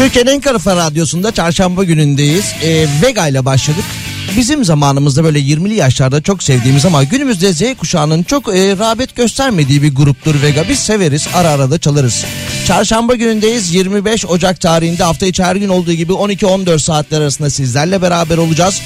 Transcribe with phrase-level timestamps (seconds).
[0.00, 2.44] Türkiye'nin en Kafa Radyosu'nda çarşamba günündeyiz.
[2.62, 3.84] Ee, Vega ile başladık.
[4.36, 9.82] Bizim zamanımızda böyle 20'li yaşlarda çok sevdiğimiz ama günümüzde Z kuşağının çok e, rağbet göstermediği
[9.82, 10.68] bir gruptur Vega.
[10.68, 12.24] Biz severiz ara ara da çalarız.
[12.66, 18.02] Çarşamba günündeyiz 25 Ocak tarihinde hafta içi her gün olduğu gibi 12-14 saatler arasında sizlerle
[18.02, 18.80] beraber olacağız.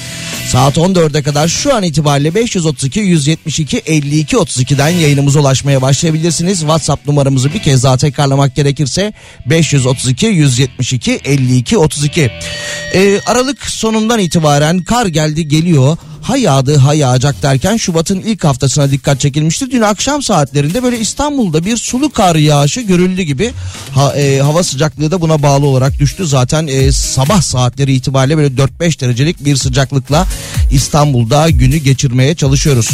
[0.45, 6.59] Saat 14'e kadar şu an itibariyle 532 172 52 32'den yayınımıza ulaşmaya başlayabilirsiniz.
[6.59, 9.13] WhatsApp numaramızı bir kez daha tekrarlamak gerekirse
[9.45, 12.31] 532 172 52 32.
[12.93, 15.97] Ee, Aralık sonundan itibaren kar geldi geliyor.
[16.25, 19.71] Ha yağdı ha yağacak derken Şubat'ın ilk haftasına dikkat çekilmişti.
[19.71, 23.53] Dün akşam saatlerinde böyle İstanbul'da bir sulu kar yağışı görüldü gibi.
[23.95, 26.27] Ha, e, hava sıcaklığı da buna bağlı olarak düştü.
[26.27, 30.27] Zaten e, sabah saatleri itibariyle böyle 4-5 derecelik bir sıcaklıkla
[30.71, 32.89] İstanbul'da günü geçirmeye çalışıyoruz.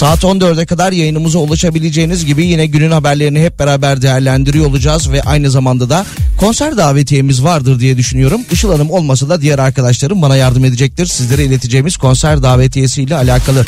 [0.00, 5.50] Saat 14'e kadar yayınımıza ulaşabileceğiniz gibi yine günün haberlerini hep beraber değerlendiriyor olacağız ve aynı
[5.50, 6.06] zamanda da
[6.36, 8.40] konser davetiyemiz vardır diye düşünüyorum.
[8.52, 11.06] Işıl Hanım olmasa da diğer arkadaşlarım bana yardım edecektir.
[11.06, 13.64] Sizlere ileteceğimiz konser davetiyesiyle alakalı.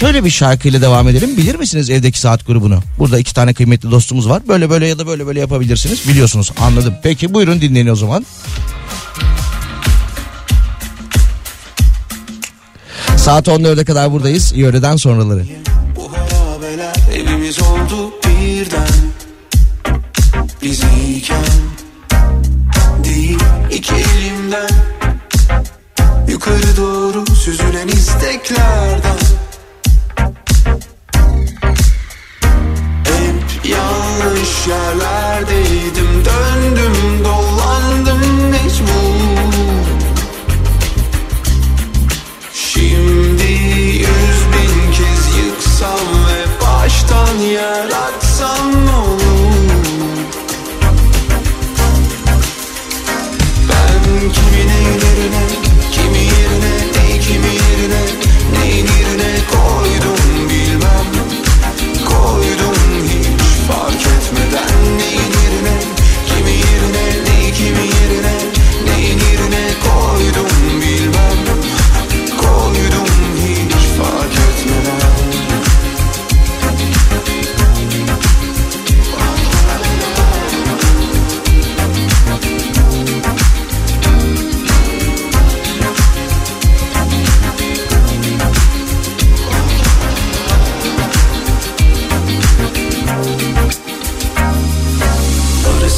[0.00, 1.36] Şöyle bir şarkıyla devam edelim.
[1.36, 2.82] Bilir misiniz evdeki saat grubunu?
[2.98, 4.42] Burada iki tane kıymetli dostumuz var.
[4.48, 6.08] Böyle böyle ya da böyle böyle yapabilirsiniz.
[6.08, 6.94] Biliyorsunuz anladım.
[7.02, 8.26] Peki buyurun dinleyin o zaman.
[13.30, 14.52] Saat 14'e kadar buradayız.
[14.52, 15.44] İyi öğleden sonraları.
[15.96, 16.10] Bu
[17.14, 18.88] evimiz oldu birden
[20.62, 21.44] Biz iyiken
[23.04, 23.38] değil
[23.70, 24.70] iki elimden
[26.28, 29.18] Yukarı doğru süzülen isteklerden
[33.04, 37.49] Hep yanlış yerlerdeydim Döndüm dolandım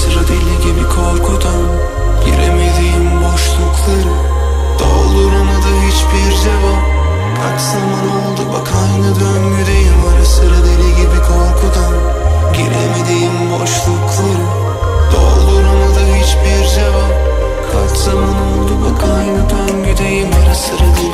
[0.02, 1.62] Sıra deli gibi korkudan
[2.24, 4.14] Giremediğim boşlukları
[4.78, 6.82] Dolduran adı hiçbir cevap.
[7.42, 10.00] Kaç zaman oldu bak aynı döngüdeyim.
[10.14, 11.94] Ara sıra deli gibi korkudan
[12.56, 14.46] Giremediğim boşlukları
[15.12, 17.12] Dolduran adı hiçbir cevap.
[17.72, 20.30] Kaç zaman oldu bak aynı döngüdeyim.
[20.44, 21.11] Ara sıra deli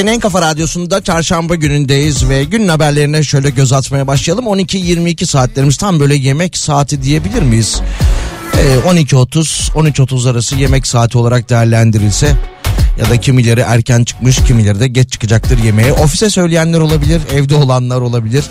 [0.00, 4.44] Türkiye'nin en kafa radyosunda çarşamba günündeyiz ve günün haberlerine şöyle göz atmaya başlayalım.
[4.44, 7.80] 12-22 saatlerimiz tam böyle yemek saati diyebilir miyiz?
[8.54, 12.36] Ee, 12.30 13.30 arası yemek saati olarak değerlendirilse
[13.00, 15.92] ya da kimileri erken çıkmış kimileri de geç çıkacaktır yemeğe.
[15.92, 18.44] Ofise söyleyenler olabilir evde olanlar olabilir.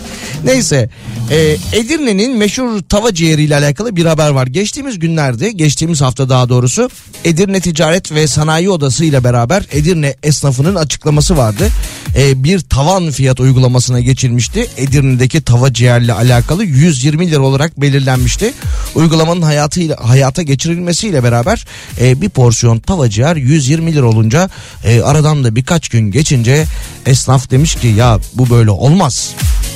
[0.44, 0.90] Neyse
[1.30, 4.46] e, Edirne'nin meşhur tava ciğeriyle alakalı bir haber var.
[4.46, 6.90] Geçtiğimiz günlerde geçtiğimiz hafta daha doğrusu
[7.24, 11.68] Edirne Ticaret ve Sanayi Odası ile beraber Edirne esnafının açıklaması vardı.
[12.16, 14.66] E, bir tavan fiyat uygulamasına geçilmişti.
[14.76, 18.52] Edirne'deki tava ciğerle alakalı 120 lira olarak belirlenmişti.
[18.94, 21.66] Uygulamanın hayatıyla hayata geçirilmesiyle beraber
[22.00, 24.39] e, bir porsiyon tava ciğer 120 lira olunca
[24.84, 26.64] e, aradan da birkaç gün geçince
[27.06, 29.30] esnaf demiş ki ya bu böyle olmaz.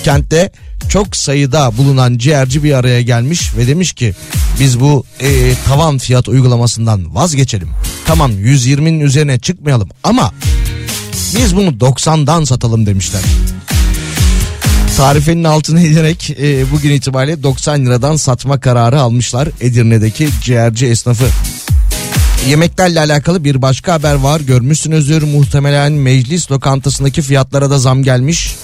[0.05, 0.51] Kentte
[0.89, 4.15] çok sayıda bulunan ciğerci bir araya gelmiş ve demiş ki
[4.61, 7.69] biz bu e, tavan fiyat uygulamasından vazgeçelim.
[8.07, 10.33] Tamam 120'nin üzerine çıkmayalım ama
[11.39, 13.23] biz bunu 90'dan satalım demişler.
[14.97, 21.25] Tarifenin altına inerek e, bugün itibariyle 90 liradan satma kararı almışlar Edirne'deki ciğerci esnafı.
[22.49, 24.41] Yemeklerle alakalı bir başka haber var.
[24.41, 28.55] Görmüşsünüzdür muhtemelen meclis lokantasındaki fiyatlara da zam gelmiş.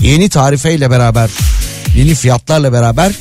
[0.00, 1.30] Yeni tarifeyle beraber,
[1.96, 3.12] yeni fiyatlarla beraber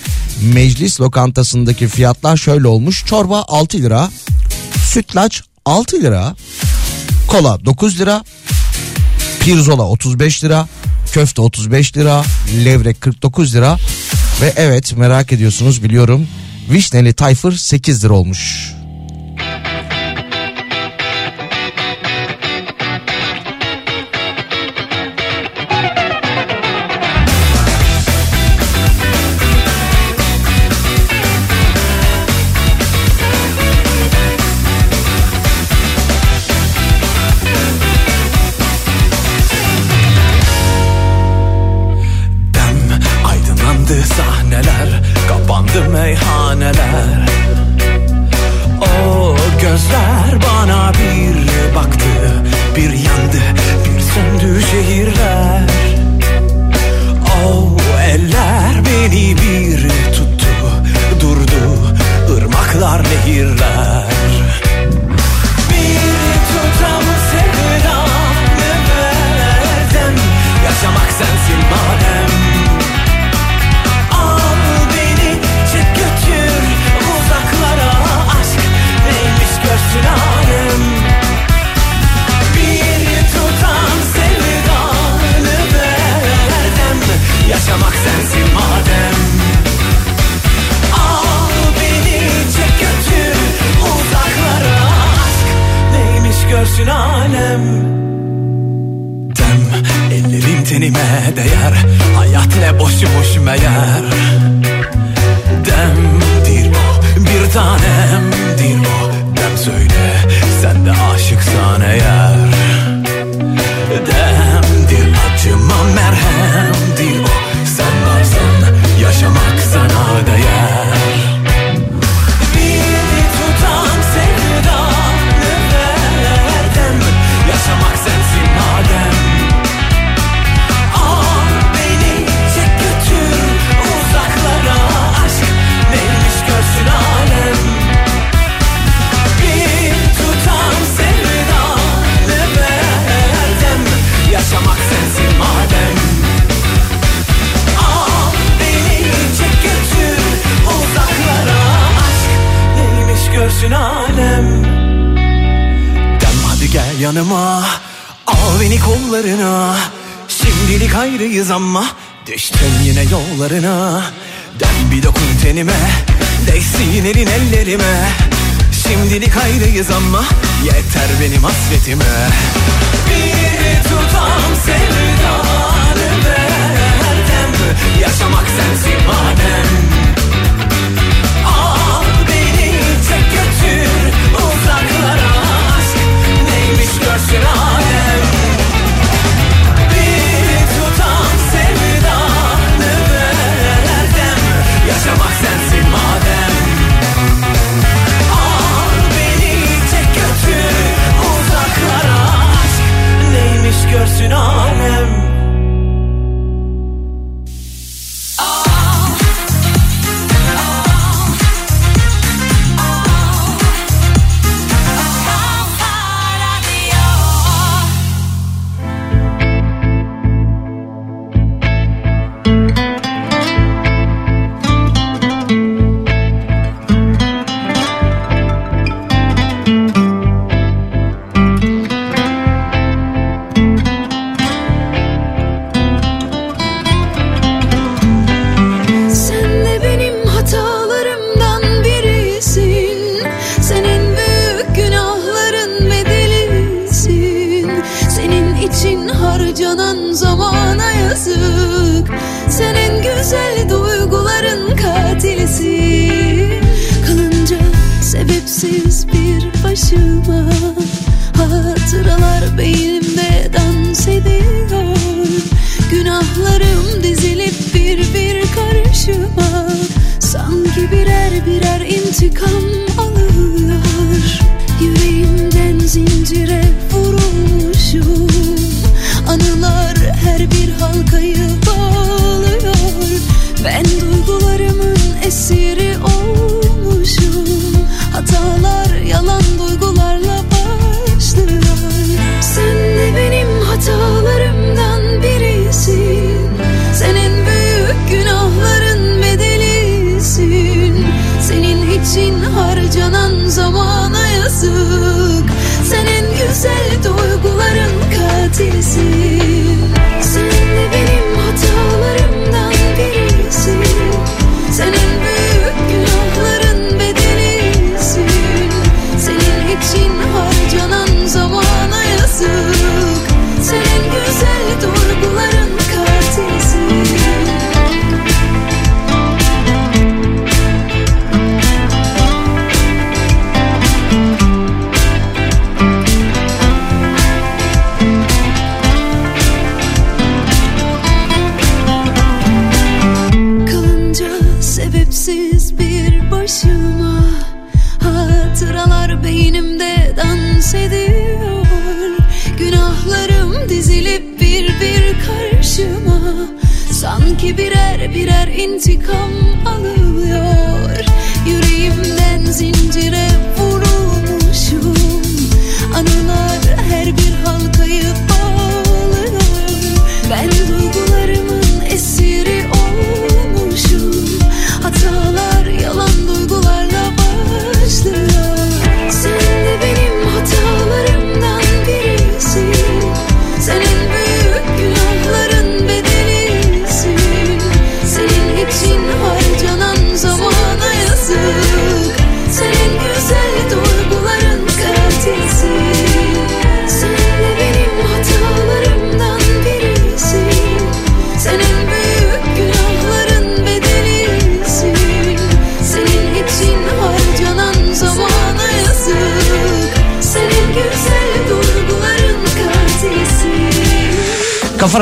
[0.53, 3.05] meclis lokantasındaki fiyatlar şöyle olmuş.
[3.05, 4.09] Çorba 6 lira,
[4.85, 6.35] sütlaç 6 lira,
[7.27, 8.23] kola 9 lira,
[9.39, 10.67] pirzola 35 lira,
[11.13, 12.23] köfte 35 lira,
[12.65, 13.77] levrek 49 lira
[14.41, 16.27] ve evet merak ediyorsunuz biliyorum
[16.69, 18.73] vişneli tayfır 8 lira olmuş.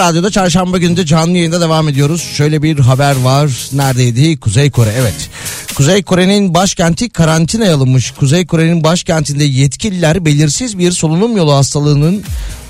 [0.01, 2.21] Radyo'da çarşamba günü de canlı yayında devam ediyoruz.
[2.21, 3.69] Şöyle bir haber var.
[3.73, 4.39] Neredeydi?
[4.39, 4.93] Kuzey Kore.
[4.97, 5.29] Evet.
[5.75, 8.11] Kuzey Kore'nin başkenti karantinaya alınmış.
[8.11, 12.23] Kuzey Kore'nin başkentinde yetkililer belirsiz bir solunum yolu hastalığının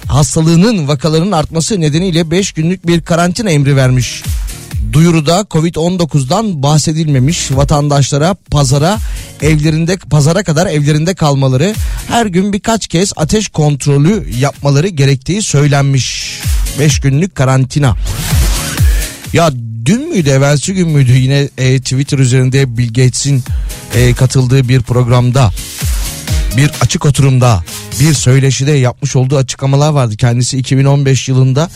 [0.08, 4.24] hastalığının vakalarının artması nedeniyle 5 günlük bir karantina emri vermiş.
[4.94, 8.98] Duyuruda Covid-19'dan bahsedilmemiş vatandaşlara pazara
[9.42, 11.74] evlerinde pazara kadar evlerinde kalmaları
[12.08, 16.40] her gün birkaç kez ateş kontrolü yapmaları gerektiği söylenmiş.
[16.80, 17.96] 5 günlük karantina.
[19.34, 19.52] Ya
[19.86, 23.44] dün müydü evvelsi gün müydü yine e, Twitter üzerinde Bill Gates'in
[23.96, 25.52] e, katıldığı bir programda
[26.58, 27.64] bir açık oturumda
[28.00, 30.18] bir söyleşide yapmış olduğu açıklamalar vardı.
[30.18, 31.70] Kendisi 2015 yılında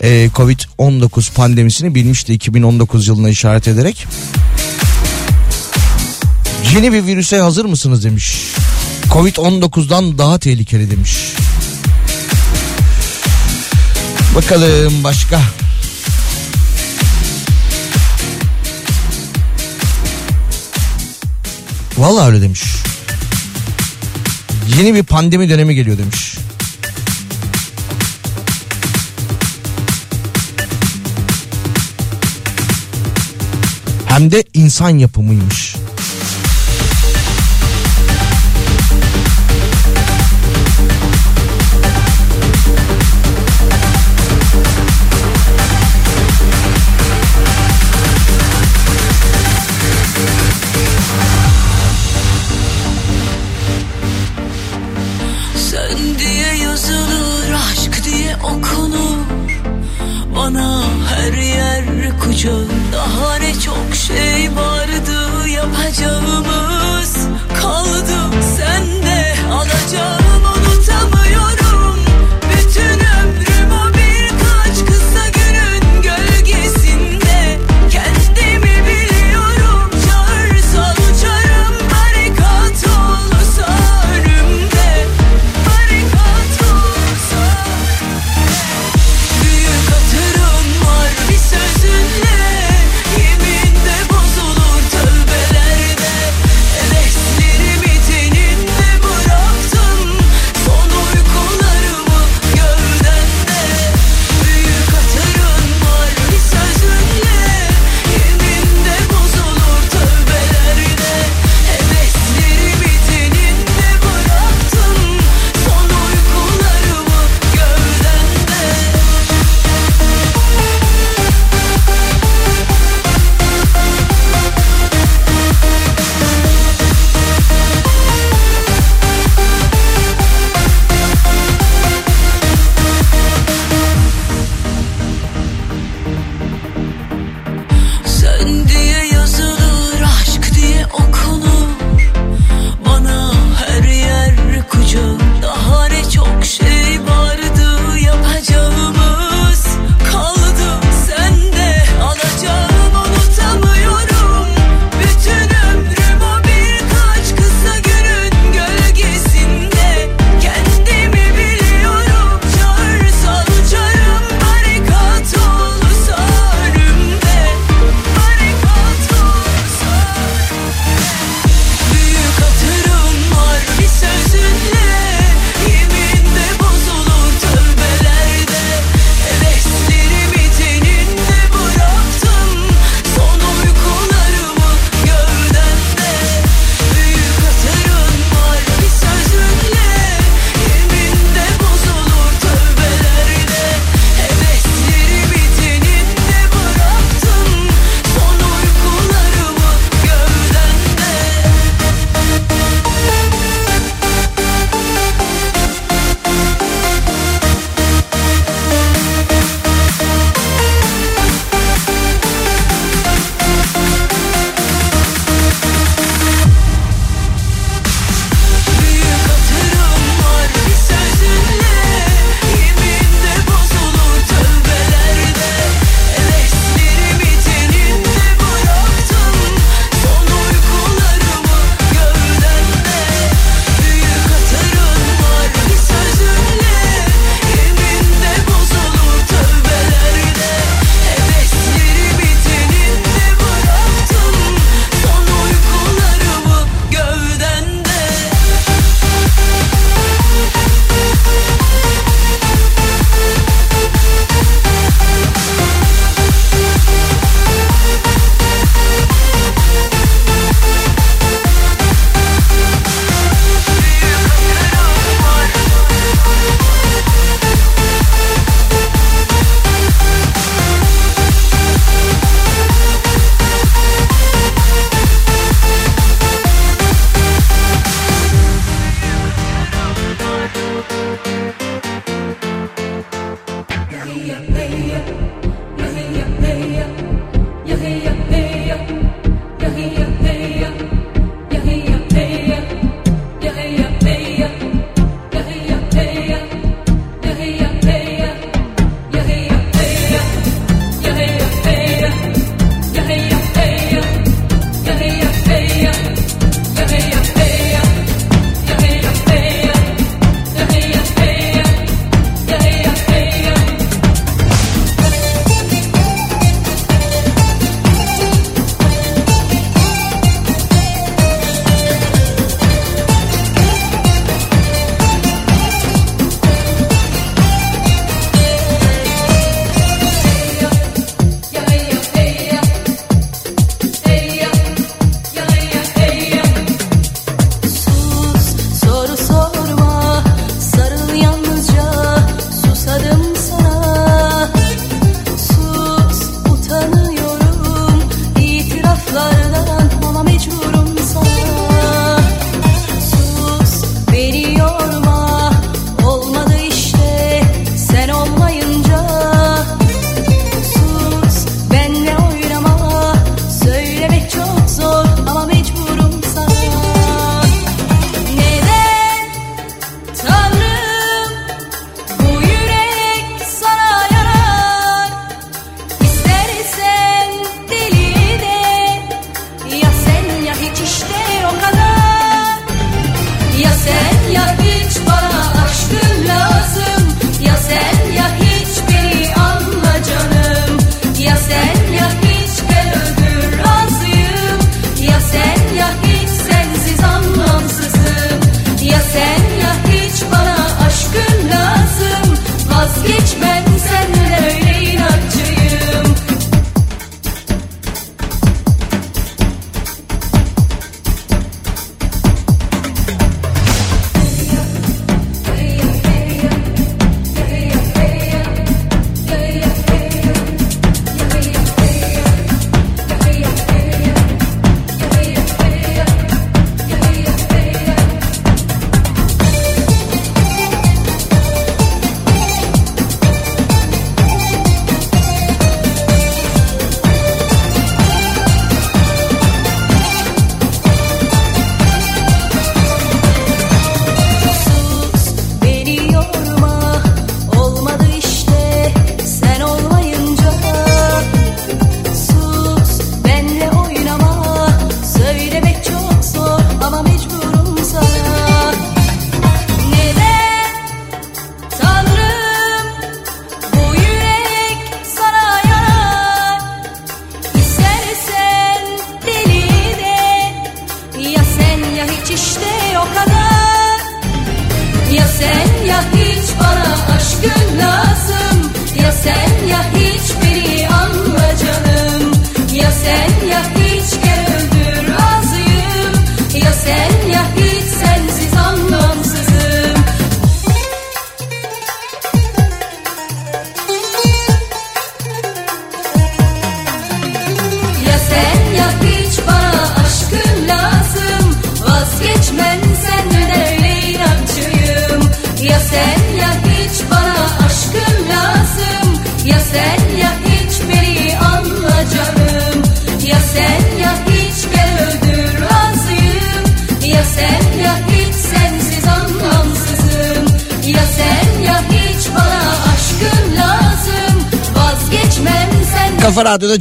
[0.00, 4.06] e, Covid-19 pandemisini bilmişti 2019 yılına işaret ederek.
[6.74, 8.36] Yeni bir virüse hazır mısınız demiş.
[9.10, 11.16] Covid-19'dan daha tehlikeli demiş.
[14.36, 15.40] Bakalım başka.
[21.98, 22.62] Vallahi öyle demiş.
[24.78, 26.38] Yeni bir pandemi dönemi geliyor demiş.
[34.06, 35.76] Hem de insan yapımıymış.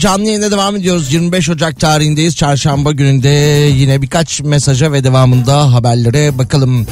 [0.05, 1.13] Canlı yayında devam ediyoruz.
[1.13, 2.35] 25 Ocak tarihindeyiz.
[2.35, 3.29] Çarşamba gününde
[3.75, 6.87] yine birkaç mesaja ve devamında haberlere bakalım.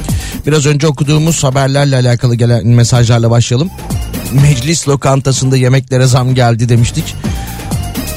[0.48, 3.70] Biraz önce okuduğumuz haberlerle alakalı gelen mesajlarla başlayalım.
[4.32, 7.16] Meclis lokantasında yemeklere zam geldi demiştik.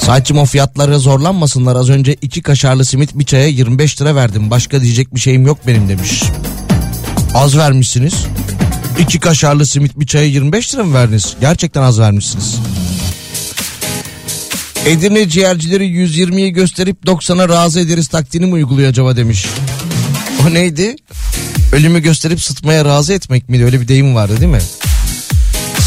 [0.00, 1.76] Saatçim o fiyatlara zorlanmasınlar.
[1.76, 4.50] Az önce iki kaşarlı simit bir çaya 25 lira verdim.
[4.50, 6.22] Başka diyecek bir şeyim yok benim demiş.
[7.34, 8.14] Az vermişsiniz.
[8.98, 11.36] İki kaşarlı simit bir çaya 25 lira mı verdiniz?
[11.40, 12.56] Gerçekten az vermişsiniz.
[14.86, 19.46] Edirne ciğercileri 120'yi gösterip 90'a razı ederiz taktiğini mi uyguluyor acaba demiş.
[20.46, 20.96] O neydi?
[21.72, 23.64] Ölümü gösterip sıtmaya razı etmek miydi?
[23.64, 24.60] Öyle bir deyim vardı değil mi?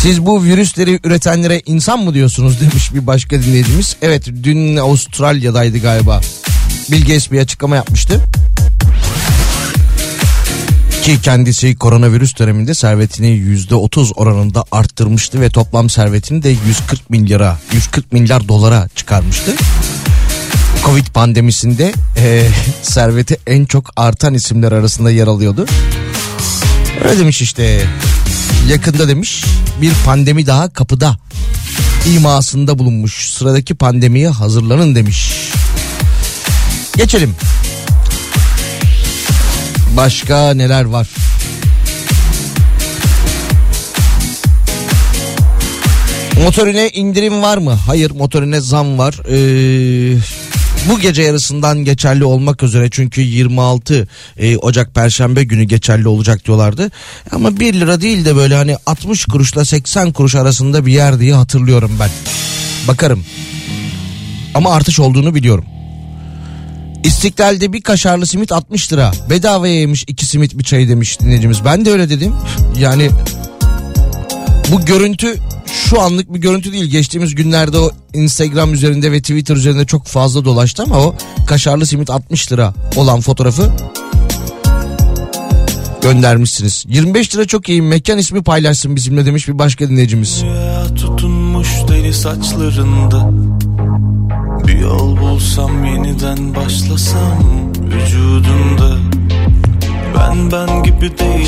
[0.01, 3.95] Siz bu virüsleri üretenlere insan mı diyorsunuz demiş bir başka dinleyicimiz.
[4.01, 6.21] Evet dün Avustralya'daydı galiba.
[6.91, 8.21] Bill Gates bir açıklama yapmıştı.
[11.09, 18.13] Ki kendisi koronavirüs döneminde servetini %30 oranında arttırmıştı ve toplam servetini de 140 milyara 140
[18.13, 19.55] milyar dolara çıkarmıştı.
[20.85, 22.47] Covid pandemisinde e,
[22.81, 25.65] serveti en çok artan isimler arasında yer alıyordu.
[27.03, 27.87] Öyle demiş işte.
[28.67, 29.45] Yakında demiş
[29.81, 31.17] bir pandemi daha kapıda
[32.15, 33.29] imasında bulunmuş.
[33.29, 35.33] Sıradaki pandemiye hazırlanın demiş.
[36.97, 37.35] Geçelim.
[39.99, 41.07] Başka neler var?
[46.43, 47.71] Motorine indirim var mı?
[47.71, 49.21] Hayır motorine zam var.
[49.29, 50.17] Ee,
[50.89, 54.07] bu gece yarısından geçerli olmak üzere çünkü 26
[54.37, 56.91] e, Ocak Perşembe günü geçerli olacak diyorlardı.
[57.31, 61.33] Ama 1 lira değil de böyle hani 60 kuruşla 80 kuruş arasında bir yer diye
[61.33, 62.09] hatırlıyorum ben.
[62.87, 63.25] Bakarım.
[64.53, 65.65] Ama artış olduğunu biliyorum.
[67.03, 69.11] İstiklal'de bir kaşarlı simit 60 lira.
[69.29, 71.65] Bedavaya yemiş iki simit bir çay demiş dinleyicimiz.
[71.65, 72.33] Ben de öyle dedim.
[72.79, 73.09] Yani
[74.71, 75.35] bu görüntü
[75.65, 76.85] şu anlık bir görüntü değil.
[76.85, 81.15] Geçtiğimiz günlerde o Instagram üzerinde ve Twitter üzerinde çok fazla dolaştı ama o
[81.47, 83.71] kaşarlı simit 60 lira olan fotoğrafı
[86.01, 86.85] göndermişsiniz.
[86.87, 87.81] 25 lira çok iyi.
[87.81, 90.41] Mekan ismi paylaşsın bizimle demiş bir başka dinleyicimiz.
[90.41, 93.29] Ya tutunmuş deli saçlarında
[94.69, 97.43] Bir yol bulsam yeniden başlasam
[97.81, 98.97] Vücudunda
[100.17, 101.05] Ben ben gibi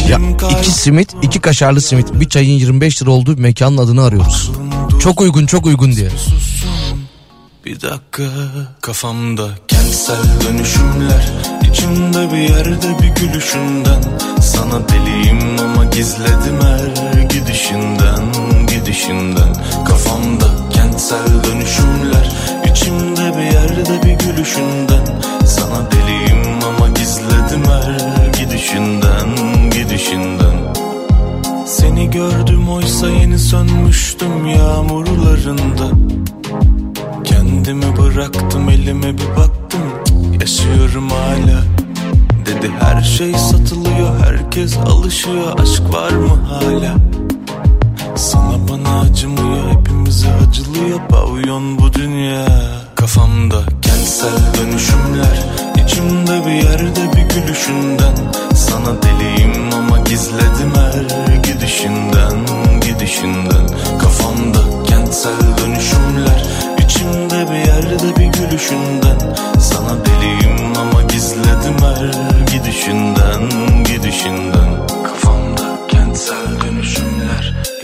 [0.10, 4.04] Ya değilim iki simit, iki kaşarlı simit, bir çayın 25 lira olduğu bir mekanın adını
[4.04, 4.52] arıyoruz.
[5.00, 6.10] Çok uygun, çok uygun diye.
[7.66, 8.24] Bir dakika
[8.82, 11.30] Kafamda kentsel dönüşümler.
[11.72, 14.04] İçimde bir yerde bir gülüşünden.
[14.42, 18.24] Sana deliyim ama gizledim her gidişinden
[18.68, 19.54] Gidişinden.
[19.86, 22.32] Kafamda kentsel dönüşümler
[22.72, 25.06] İçimde bir yerde bir gülüşünden.
[25.46, 29.30] Sana deliyim ama gizledim her gidişinden
[29.72, 30.74] Gidişinden.
[31.65, 35.89] Seni gördüm oysa yeni sönmüştüm yağmurlarında.
[37.24, 39.82] Kendimi bıraktım elime bir baktım
[40.39, 41.63] Yaşıyorum hala.
[42.46, 47.21] Dedi her şey satılıyor herkes alışıyor Aşk var mı hala
[48.22, 51.00] Sana bana acımıyor hepimize acılıyor.
[51.10, 52.46] Pavyon bu dünya.
[52.96, 55.46] Kafamda kentsel dönüşümler.
[55.86, 58.16] İçimde bir yerde bir gülüşünden.
[58.56, 62.46] Sana deliyim ama gizledim her gidişinden
[62.82, 63.68] Gidişinden.
[64.00, 66.46] Kafamda kentsel dönüşümler.
[66.86, 69.36] İçimde bir yerde bir gülüşünden.
[69.60, 72.06] Sana deliyim ama gizledim her
[72.54, 73.42] gidişinden
[73.84, 74.88] Gidişinden.
[75.04, 77.81] Kafamda kentsel dönüşümler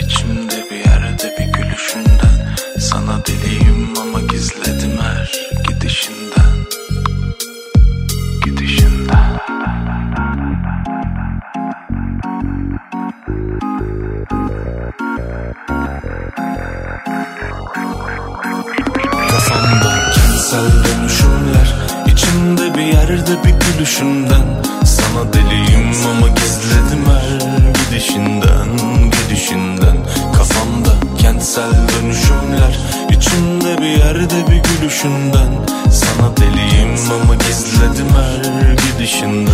[19.30, 21.74] Kafamda kentsel dönüşümler
[22.06, 24.46] İçimde bir yerde bir gülüşünden
[24.84, 27.40] Sana deliyim ama gizledim her
[27.72, 28.68] gidişinden
[29.10, 29.96] Gidişinden.
[30.36, 32.78] Kafamda kentsel dönüşümler
[33.20, 35.50] İçimde bir yerde bir gülüşünden
[35.92, 36.88] Sana deliyim
[37.22, 39.52] ama gizledim her gidişinden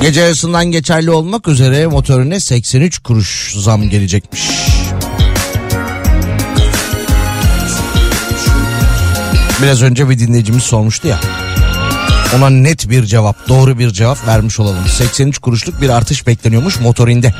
[0.00, 4.50] Gece yarısından geçerli olmak üzere motorine 83 kuruş zam gelecekmiş.
[9.62, 11.20] Biraz önce bir dinleyicimiz sormuştu ya.
[12.36, 14.86] Ona net bir cevap, doğru bir cevap vermiş olalım.
[14.88, 17.34] 83 kuruşluk bir artış bekleniyormuş motorinde.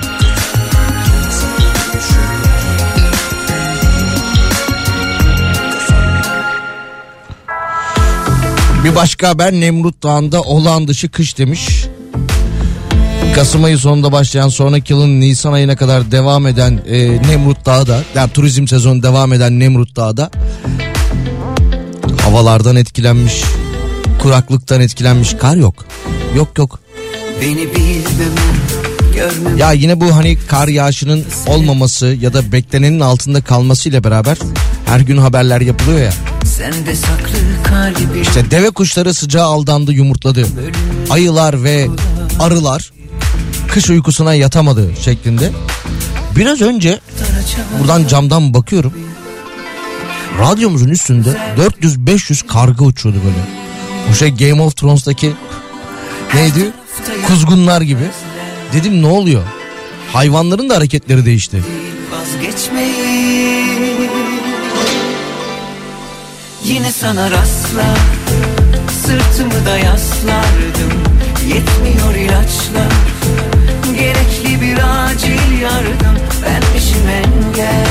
[8.85, 11.87] Bir başka haber Nemrut Dağı'nda olağan dışı kış demiş.
[13.35, 18.03] Kasım ayı sonunda başlayan sonraki yılın Nisan ayına kadar devam eden e, Nemrut Dağı da
[18.15, 20.31] yani turizm sezonu devam eden Nemrut Dağı da
[22.21, 23.43] havalardan etkilenmiş,
[24.19, 25.35] kuraklıktan etkilenmiş.
[25.35, 25.85] Kar yok.
[26.37, 26.81] Yok yok.
[27.41, 28.57] Beni bilmem
[29.57, 34.39] Ya yine bu hani kar yağışının olmaması ya da beklenenin altında kalmasıyla beraber
[34.87, 36.13] her gün haberler yapılıyor ya.
[38.23, 40.47] İşte deve kuşları sıcağa aldandı yumurtladı.
[41.11, 41.89] Ayılar ve
[42.41, 42.93] arılar
[43.69, 45.53] kış uykusuna yatamadı şeklinde.
[46.37, 47.01] Biraz önce
[47.81, 48.93] buradan camdan bakıyorum.
[50.39, 51.37] Radyomuzun üstünde
[51.83, 53.39] 400-500 karga uçuyordu böyle.
[54.11, 55.33] O şey Game of Thrones'taki
[56.35, 56.73] neydi?
[57.27, 58.05] Kuzgunlar gibi.
[58.73, 59.43] Dedim ne oluyor?
[60.13, 61.63] Hayvanların da hareketleri değişti.
[62.13, 63.17] vazgeçmeyi
[66.67, 67.99] Yine sana rastlar
[69.03, 70.93] Sırtımı da yaslardım.
[71.49, 72.93] Yetmiyor ilaçlar
[73.99, 76.17] Gerekli bir acil yardım.
[76.43, 77.87] Benmişim engel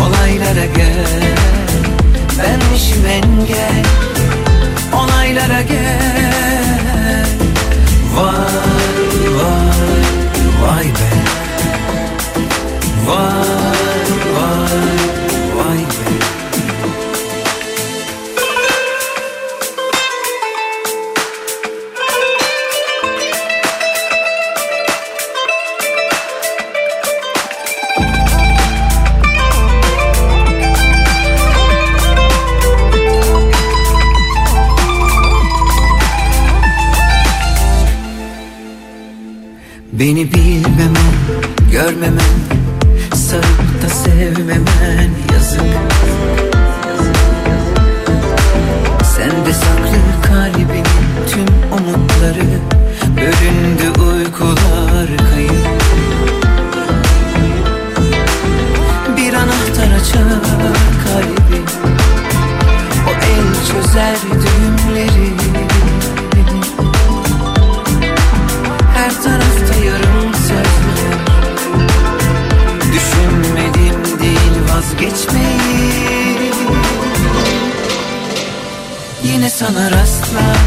[0.00, 1.36] Olaylara gel.
[2.38, 3.84] Benmişim engel
[4.92, 7.26] Olaylara gel.
[8.14, 9.66] Vay vay
[10.62, 11.10] vay be.
[13.06, 13.59] Vay
[40.00, 40.96] Beni bilmemen,
[41.72, 42.32] görmemen
[43.14, 45.60] Sarıp da sevmemen yazık
[49.16, 50.84] Sende saklı kalbinin
[51.30, 52.46] tüm umutları
[53.16, 55.82] Bölündü uykular kayıp.
[59.16, 60.42] Bir anahtar açar
[61.04, 61.62] kalbi
[63.08, 64.39] O el çözer
[73.00, 76.52] Düşünmedim değil vazgeçmeyi.
[79.24, 80.58] Yine sana rastlar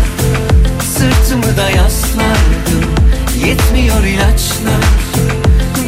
[0.97, 2.91] Sırtımı da yaslardım.
[3.45, 4.83] Yetmiyor ilaçlar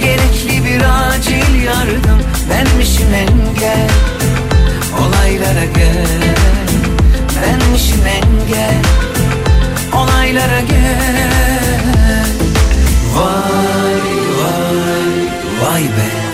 [0.02, 2.22] Gerekli bir acil yardım.
[2.50, 3.90] Benmişim engel
[5.00, 6.36] Olaylara gel.
[7.42, 8.82] Benmişim engel
[9.94, 12.28] Olaylara gel.
[13.16, 14.02] Vay
[14.40, 16.25] vay vay be.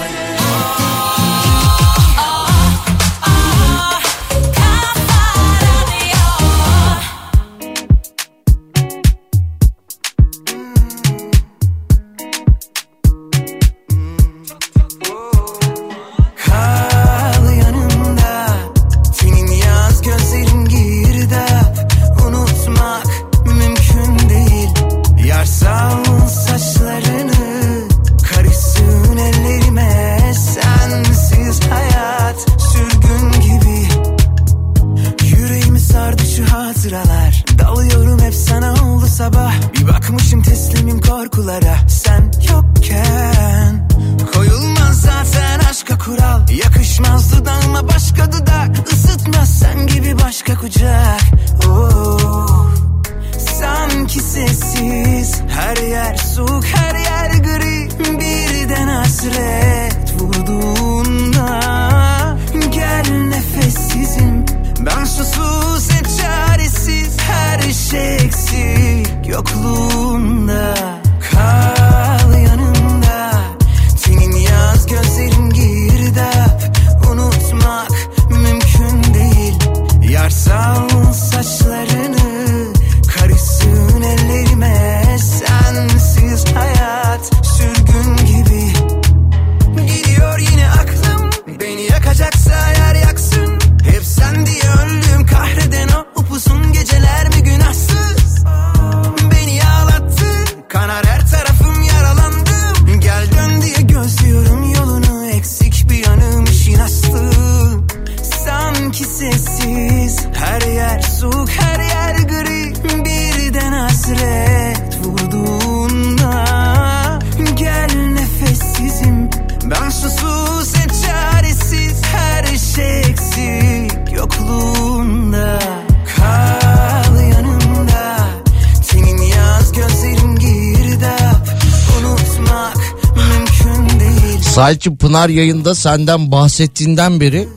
[134.71, 137.47] Salçı Pınar yayında senden bahsettiğinden beri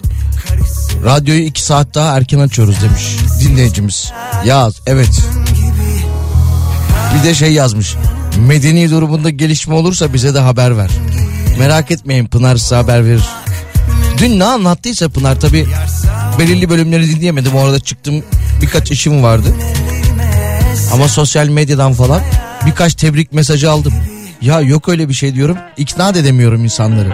[1.04, 4.12] radyoyu iki saat daha erken açıyoruz demiş dinleyicimiz.
[4.44, 5.22] Yaz evet.
[7.14, 7.94] Bir de şey yazmış.
[8.46, 10.90] Medeni durumunda gelişme olursa bize de haber ver.
[11.58, 13.24] Merak etmeyin Pınar size haber verir.
[14.18, 15.66] Dün ne anlattıysa Pınar tabi
[16.38, 17.54] belirli bölümleri dinleyemedim.
[17.54, 18.24] Orada çıktım
[18.62, 19.54] birkaç işim vardı.
[20.92, 22.22] Ama sosyal medyadan falan
[22.66, 23.94] birkaç tebrik mesajı aldım.
[24.44, 25.58] Ya yok öyle bir şey diyorum.
[25.76, 27.12] İkna edemiyorum insanları.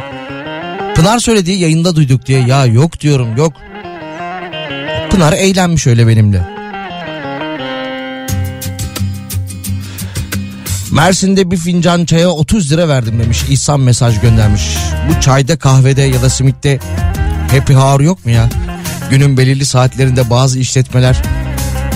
[0.95, 3.53] Pınar söylediği yayında duyduk diye ya yok diyorum yok.
[5.11, 6.43] Pınar eğlenmiş öyle benimle.
[10.93, 13.45] Mersin'de bir fincan çaya 30 lira verdim demiş.
[13.49, 14.63] İhsan mesaj göndermiş.
[15.09, 16.79] Bu çayda kahvede ya da simitte
[17.51, 18.49] happy hour yok mu ya?
[19.11, 21.23] Günün belirli saatlerinde bazı işletmeler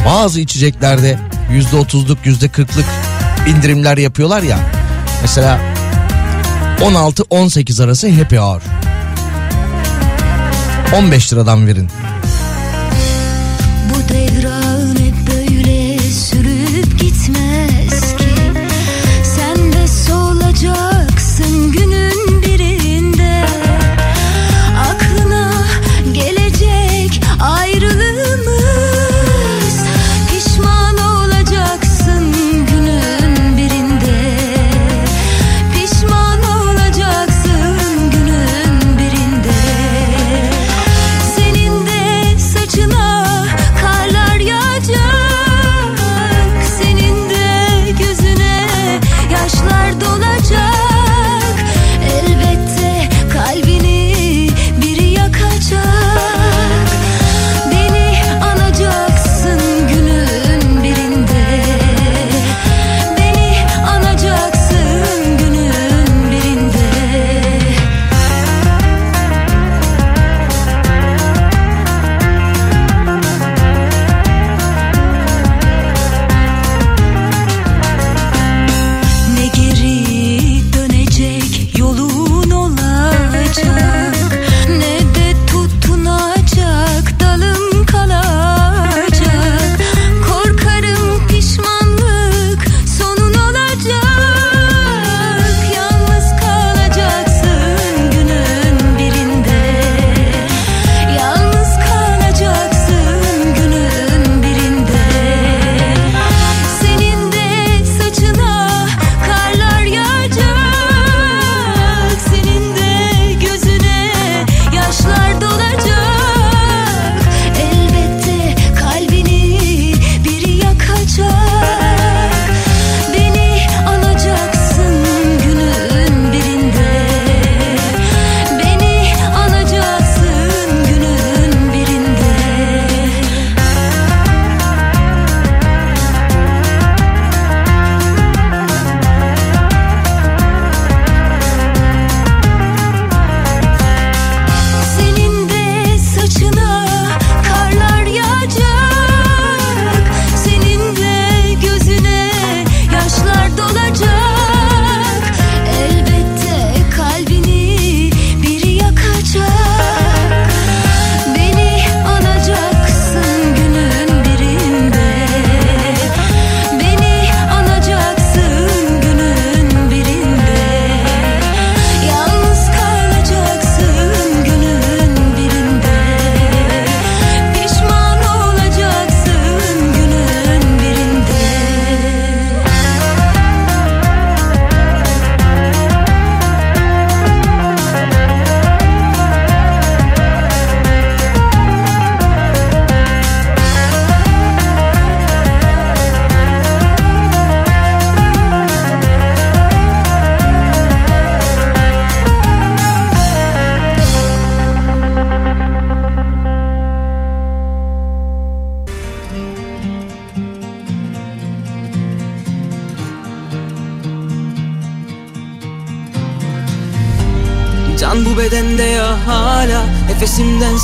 [0.07, 1.19] bazı içeceklerde
[1.53, 2.87] yüzde otuzluk yüzde kırklık
[3.49, 4.74] indirimler yapıyorlar ya.
[5.25, 5.61] Mesela
[6.81, 8.61] 16-18 arası happy hour.
[10.99, 11.91] 15 liradan verin.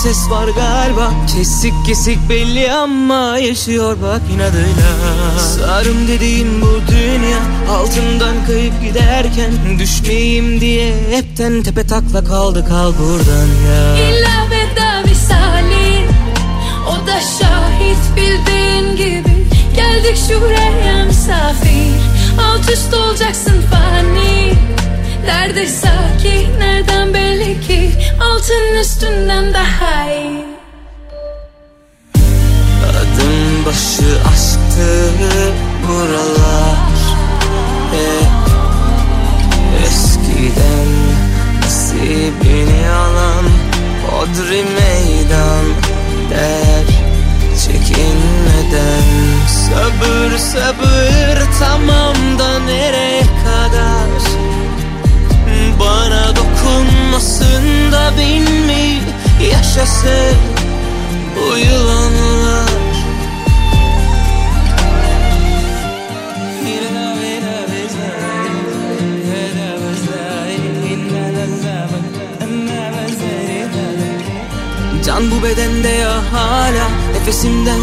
[0.02, 1.10] Ses var galiba.
[1.36, 4.90] Kesik kesik belli ama yaşıyor bak inadıyla.
[5.38, 7.38] Sarım dediğin bu dünya
[7.70, 13.96] Altından kayıp giderken Düşmeyeyim diye hepten tepe takla kaldı kal buradan ya.
[13.96, 16.06] İlla veda visali
[16.88, 19.46] O da şahit bildiğin gibi.
[19.76, 21.94] Geldik şuraya misafir
[22.42, 24.54] Alt üst olacaksın fani.
[25.24, 27.90] Nerede sakin nereden belli ki
[28.20, 30.39] Altın üstünden daha iyi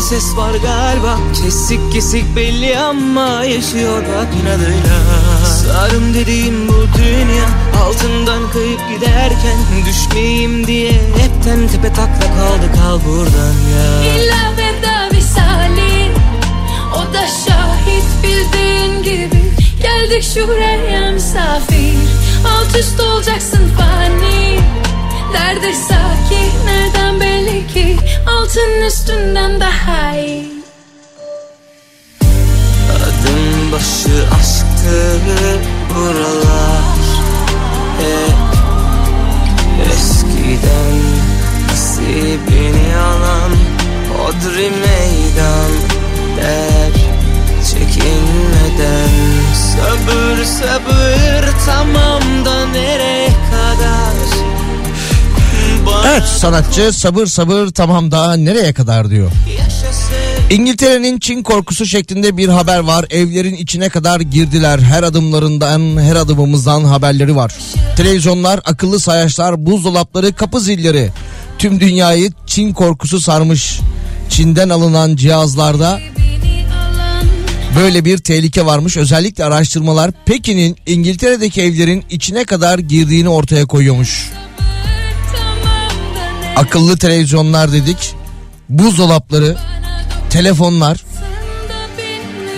[0.10, 1.18] ses var galiba.
[1.43, 4.97] Kesik kesik belli ama yaşıyor bak inadıyla
[5.45, 7.47] Sarım dediğim bu dünya
[7.84, 9.58] Altından kayıp giderken
[9.89, 12.68] Düşmeyeyim diye hepten tepe takla kaldı.
[12.76, 14.14] Kal buradan ya.
[14.14, 16.12] İlla veda visali
[16.93, 19.41] O da şahit bildiğin gibi.
[19.82, 21.97] Geldik şuraya misafir
[22.47, 23.66] Alt üst olacaksın
[28.78, 30.63] Altın üstünden daha iyi.
[32.95, 35.19] Adım başı aşktı
[35.95, 36.97] buralar.
[37.99, 38.38] Hep
[39.91, 40.97] eskiden
[41.67, 43.51] nasibini alan
[44.17, 45.71] Hodri meydan
[46.38, 46.93] der
[47.71, 49.09] çekinmeden.
[49.53, 54.26] Sabır sabır tamam da nereye kadar
[56.06, 59.32] Evet sanatçı sabır sabır tamam daha nereye kadar diyor.
[60.52, 63.06] İngiltere'nin Çin korkusu şeklinde bir haber var.
[63.10, 64.80] Evlerin içine kadar girdiler.
[64.80, 67.56] Her adımlarından, her adımımızdan haberleri var.
[67.95, 71.10] Televizyonlar, akıllı sayaçlar, buzdolapları, kapı zilleri.
[71.58, 73.80] Tüm dünyayı Çin korkusu sarmış.
[74.30, 76.00] Çin'den alınan cihazlarda
[77.80, 78.98] böyle bir tehlike varmış.
[78.98, 84.30] Özellikle araştırmalar Pekin'in İngiltere'deki evlerin içine kadar girdiğini ortaya koyuyormuş.
[86.58, 88.16] Akıllı televizyonlar dedik.
[88.70, 89.58] Buzdolapları,
[90.30, 91.03] telefonlar,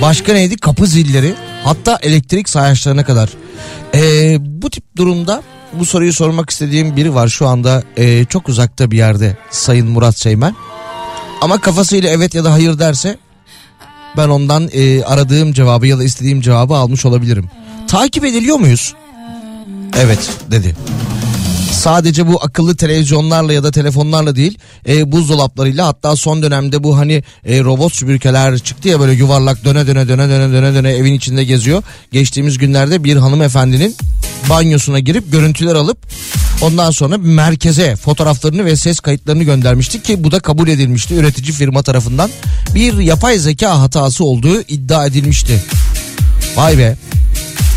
[0.01, 0.57] Başka neydi?
[0.57, 1.33] Kapı zilleri
[1.63, 3.29] hatta elektrik sayaçlarına kadar.
[3.95, 5.43] Ee, bu tip durumda
[5.73, 10.17] bu soruyu sormak istediğim biri var şu anda ee, çok uzakta bir yerde Sayın Murat
[10.17, 10.55] Seymen.
[11.41, 13.17] Ama kafasıyla evet ya da hayır derse
[14.17, 17.49] ben ondan ee, aradığım cevabı ya da istediğim cevabı almış olabilirim.
[17.87, 18.93] Takip ediliyor muyuz?
[19.97, 20.75] Evet dedi.
[21.79, 24.57] Sadece bu akıllı televizyonlarla ya da telefonlarla değil
[24.87, 29.87] e, buzdolaplarıyla hatta son dönemde bu hani e, robot süpürgeler çıktı ya böyle yuvarlak döne
[29.87, 31.83] döne döne döne döne döne evin içinde geziyor.
[32.11, 33.95] Geçtiğimiz günlerde bir hanımefendinin
[34.49, 35.97] banyosuna girip görüntüler alıp
[36.61, 41.83] ondan sonra merkeze fotoğraflarını ve ses kayıtlarını göndermiştik ki bu da kabul edilmişti üretici firma
[41.83, 42.29] tarafından.
[42.75, 45.63] Bir yapay zeka hatası olduğu iddia edilmişti.
[46.55, 46.97] Vay be.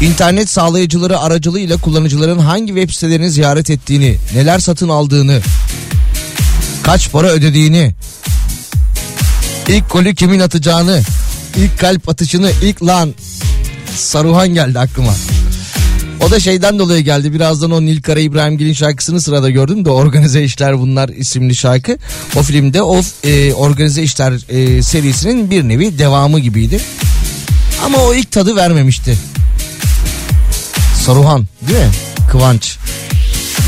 [0.02, 5.40] İnternet sağlayıcıları aracılığıyla kullanıcıların hangi web sitelerini ziyaret ettiğini, neler satın aldığını,
[6.82, 7.94] kaç para ödediğini,
[9.68, 11.02] ilk golü kimin atacağını,
[11.56, 13.14] ilk kalp atışını, ilk lan
[13.96, 15.14] Saruhan geldi aklıma.
[16.26, 17.32] O da şeyden dolayı geldi.
[17.32, 21.98] Birazdan o Nil Kara İbrahimgil'in şarkısını sırada gördüm de Organize İşler Bunlar isimli şarkı.
[22.36, 26.80] O filmde o e, Organize İşler e, serisinin bir nevi devamı gibiydi.
[27.84, 29.18] Ama o ilk tadı vermemişti.
[31.02, 31.90] Saruhan değil mi?
[32.30, 32.78] Kıvanç.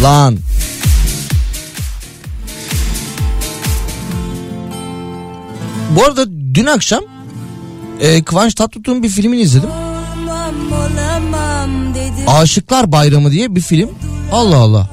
[0.03, 0.39] Lan.
[5.91, 7.01] Bu arada dün akşam
[8.01, 9.71] e, Kıvanç Tatlıtuğ'un bir filmini izledim.
[12.27, 13.91] Aşıklar Bayramı diye bir film.
[14.33, 14.91] Allah Allah.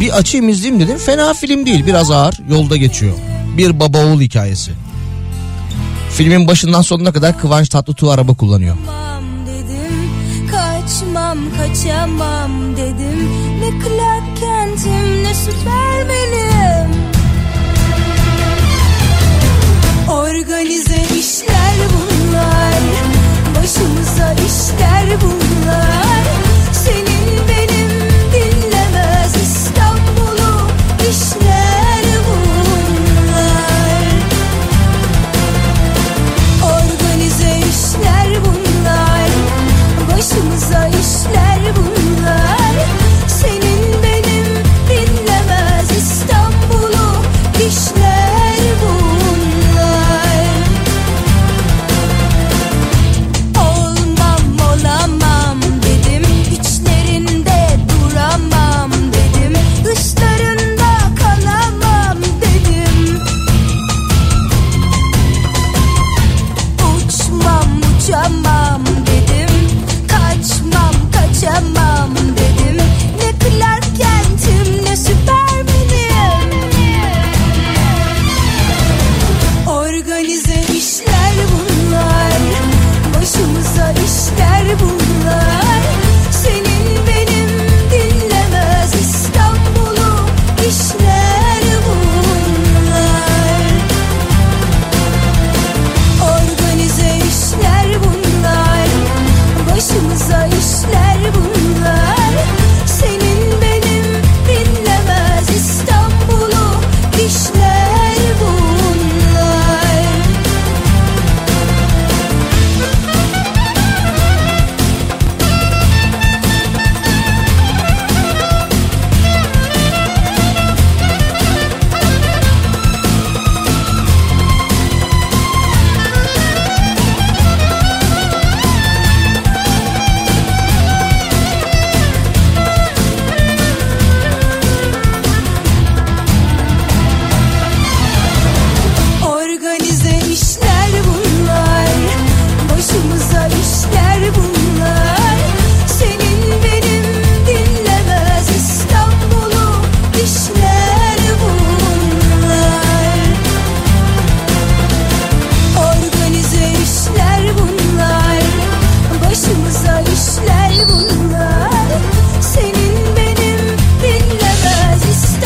[0.00, 0.98] Bir açayım izleyeyim dedim.
[0.98, 1.86] Fena film değil.
[1.86, 2.40] Biraz ağır.
[2.50, 3.14] Yolda geçiyor.
[3.56, 4.70] Bir baba oğul hikayesi.
[6.10, 8.76] Filmin başından sonuna kadar Kıvanç Tatlıtuğ araba kullanıyor.
[11.56, 13.30] Kaçamam dedim.
[13.60, 16.90] Ne Clark Kent'im ne Süpermen'im
[20.08, 22.74] Organize işler bunlar.
[23.56, 26.03] Başımıza işler bunlar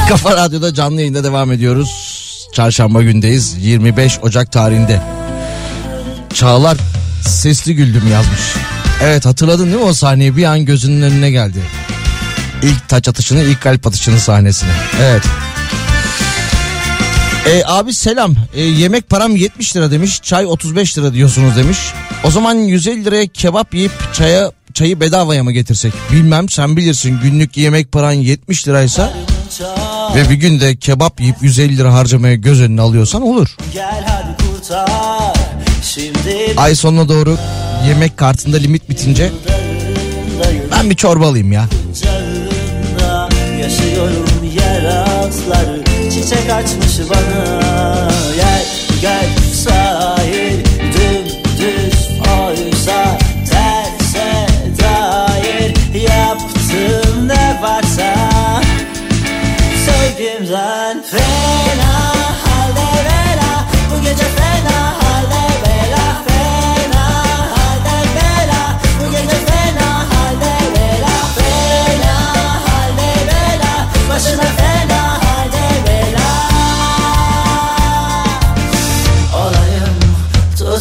[0.09, 1.90] Kafa Radyo'da canlı yayında devam ediyoruz.
[2.52, 3.56] Çarşamba gündeyiz.
[3.61, 5.00] 25 Ocak tarihinde.
[6.34, 6.78] Çağlar
[7.26, 8.40] sesli güldüm yazmış.
[9.02, 10.36] Evet hatırladın değil mi o sahneyi?
[10.36, 11.59] Bir an gözünün önüne geldi.
[12.62, 14.70] İlk taç atışını, ilk kalp atışının sahnesini.
[15.02, 15.22] Evet.
[17.46, 18.34] E, abi selam.
[18.54, 20.20] E, yemek param 70 lira demiş.
[20.22, 21.78] Çay 35 lira diyorsunuz demiş.
[22.24, 25.92] O zaman 150 liraya kebap yiyip çaya çayı bedavaya mı getirsek?
[26.12, 29.12] Bilmem sen bilirsin günlük yemek paran 70 liraysa
[30.14, 33.56] ve bir günde kebap yiyip 150 lira harcamaya göz önüne alıyorsan olur.
[33.72, 34.88] Gel hadi kurtar
[35.82, 37.38] Şimdi Ay sonuna doğru
[37.88, 39.30] yemek kartında limit bitince
[40.72, 41.66] ben bir çorba alayım ya.
[43.61, 47.61] Yaşıyorum yer altları Çiçek açmış bana
[48.36, 48.64] Gel
[49.00, 49.26] gel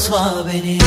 [0.07, 0.77] tutma beni.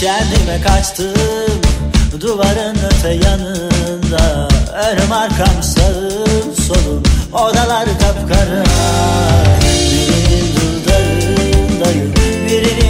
[0.00, 1.14] Kendime kaçtım
[2.20, 4.48] Duvarın öte yanında.
[4.72, 8.64] Önüm arkam sağım solum Odalar kapkara.
[9.92, 12.14] Birinin dudağındayım
[12.48, 12.85] Birinin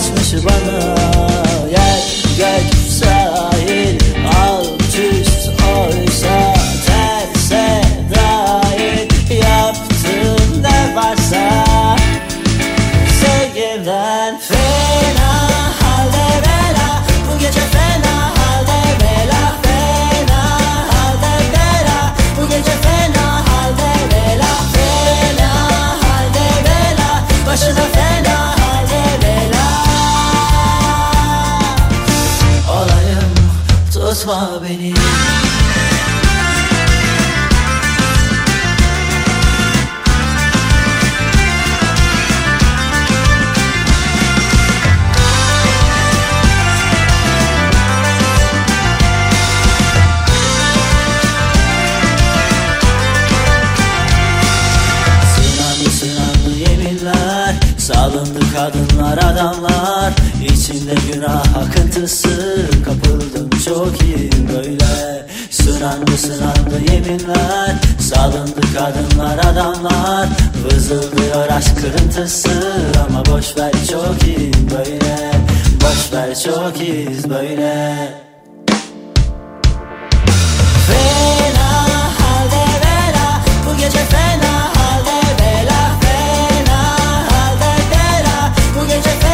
[0.00, 0.94] Çiçek açmış bana
[1.70, 2.00] Gel
[2.38, 2.79] gel
[62.00, 65.26] akıntısı Kapıldım çok iyi böyle.
[65.50, 70.28] Sınandı sınandı yeminler Salındı kadınlar adamlar.
[70.64, 72.50] Vızıldıyor aşk kırıntısı
[73.08, 75.32] Ama boş ver çok iyi böyle.
[75.80, 77.94] Boş ver çok iyiyiz böyle.
[80.86, 81.70] Fena
[82.18, 85.80] halde bela Bu gece fena halde bela.
[86.00, 86.82] Fena
[87.30, 89.29] halde bela Bu gece fena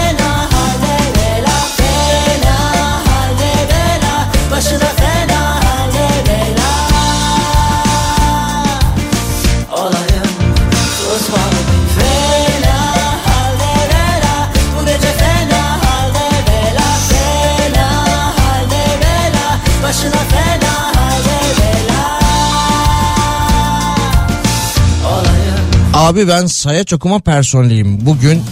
[26.06, 28.06] Abi ben sayaç okuma personeliyim.
[28.06, 28.42] Bugün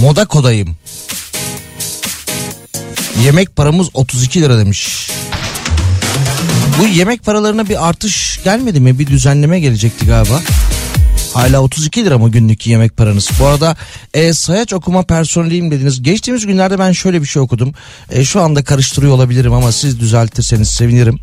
[0.00, 0.76] moda kodayım.
[3.24, 5.10] Yemek paramız 32 lira demiş.
[6.78, 8.98] Bu yemek paralarına bir artış gelmedi mi?
[8.98, 10.40] Bir düzenleme gelecekti galiba.
[11.34, 13.30] Hala 32 lira mı günlük yemek paranız?
[13.40, 13.76] Bu arada
[14.14, 16.02] e, sayaç okuma personeliyim dediniz.
[16.02, 17.74] Geçtiğimiz günlerde ben şöyle bir şey okudum.
[18.10, 21.18] E, şu anda karıştırıyor olabilirim ama siz düzeltirseniz sevinirim.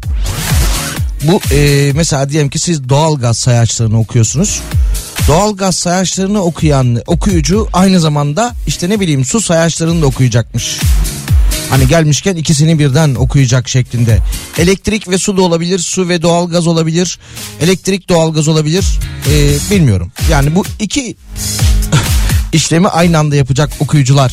[1.23, 4.61] Bu e, mesela diyelim ki siz doğalgaz sayaçlarını okuyorsunuz.
[5.27, 10.79] Doğalgaz sayaçlarını okuyan okuyucu aynı zamanda işte ne bileyim su sayaçlarını da okuyacakmış.
[11.69, 14.19] Hani gelmişken ikisini birden okuyacak şeklinde.
[14.57, 17.19] Elektrik ve su da olabilir, su ve doğalgaz olabilir,
[17.61, 18.85] elektrik doğalgaz olabilir.
[19.31, 20.11] Ee, bilmiyorum.
[20.31, 21.15] Yani bu iki
[22.53, 24.31] işlemi aynı anda yapacak okuyuculardan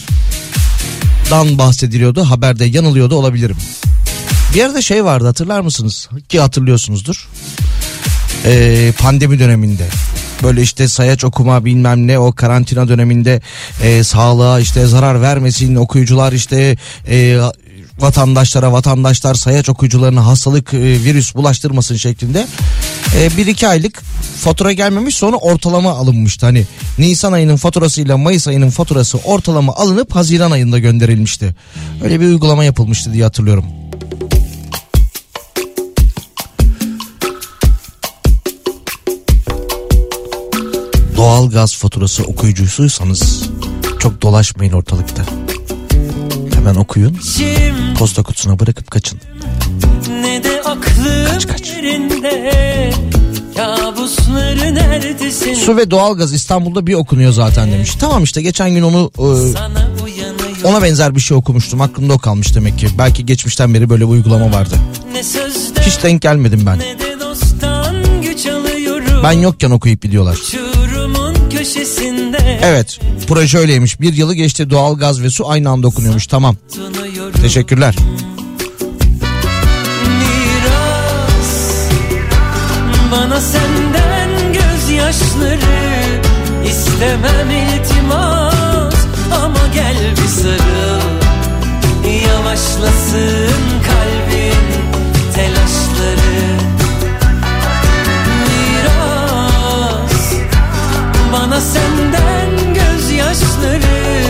[1.59, 2.25] bahsediliyordu.
[2.25, 3.57] Haberde yanılıyordu olabilirim.
[4.55, 6.09] Bir yerde şey vardı hatırlar mısınız?
[6.29, 7.29] Ki hatırlıyorsunuzdur.
[8.45, 9.87] Ee, pandemi döneminde
[10.43, 13.41] böyle işte sayaç okuma bilmem ne o karantina döneminde
[13.83, 16.77] e, sağlığa işte zarar vermesin okuyucular işte
[17.09, 17.39] e,
[17.99, 22.47] vatandaşlara vatandaşlar sayaç okuyucularına hastalık e, virüs bulaştırmasın şeklinde
[23.19, 24.03] e, bir iki aylık
[24.41, 26.47] fatura gelmemiş sonra ortalama alınmıştı.
[26.47, 26.65] Hani
[26.99, 31.55] Nisan ayının faturasıyla Mayıs ayının faturası ortalama alınıp Haziran ayında gönderilmişti.
[32.05, 33.65] Öyle bir uygulama yapılmıştı diye hatırlıyorum.
[41.27, 43.43] Doğal gaz faturası okuyucusuysanız
[43.99, 45.23] çok dolaşmayın ortalıkta.
[46.55, 47.19] Hemen okuyun.
[47.99, 49.21] Posta kutusuna bırakıp kaçın.
[50.21, 51.69] Ne de aklım Kaç, kaç.
[51.71, 52.93] yerinde
[55.55, 57.95] Su ve doğalgaz İstanbul'da bir okunuyor zaten demiş.
[57.95, 61.81] Tamam işte geçen gün onu e, ona benzer bir şey okumuştum.
[61.81, 62.89] Aklımda o kalmış demek ki.
[62.99, 64.75] Belki geçmişten beri böyle bir uygulama vardı.
[65.81, 66.81] Hiç denk gelmedim ben.
[69.23, 70.35] Ben yokken okuyup gidiyorlar.
[70.35, 70.76] Köşesinde
[72.63, 72.99] Evet
[73.29, 74.01] proje öyleymiş.
[74.01, 76.27] Bir yılı geçti doğalgaz ve su aynı anda okunuyormuş.
[76.27, 76.57] Tamam
[77.43, 77.95] teşekkürler.
[80.19, 81.91] Miras
[83.13, 85.97] Bana senden gözyaşları
[86.69, 88.95] istemem iltimas
[89.35, 91.01] Ama gel bir sarıl
[92.27, 93.53] Yavaşlasın
[93.87, 94.67] kalbin
[95.35, 96.76] telaşları
[101.57, 104.23] Bana senden gözyaşları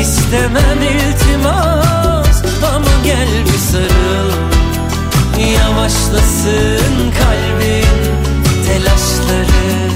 [0.00, 2.42] istemem iltimas.
[2.74, 4.30] Ama gel bir sarıl
[5.52, 7.98] Yavaşlasın kalbin
[8.66, 9.90] telaşları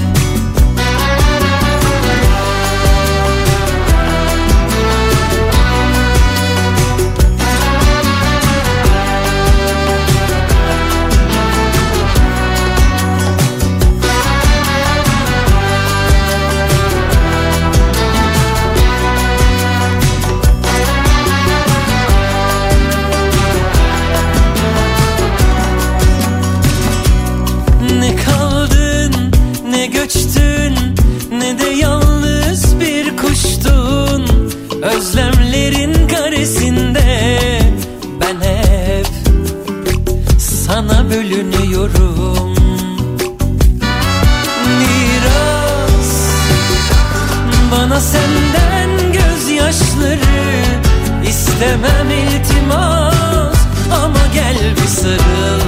[54.91, 55.61] sarıl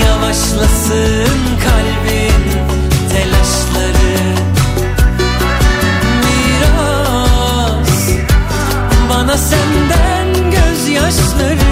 [0.00, 2.44] Yavaşlasın kalbin
[3.12, 4.18] telaşları.
[6.24, 8.00] Miras
[9.10, 11.68] Bana senden gözyaşları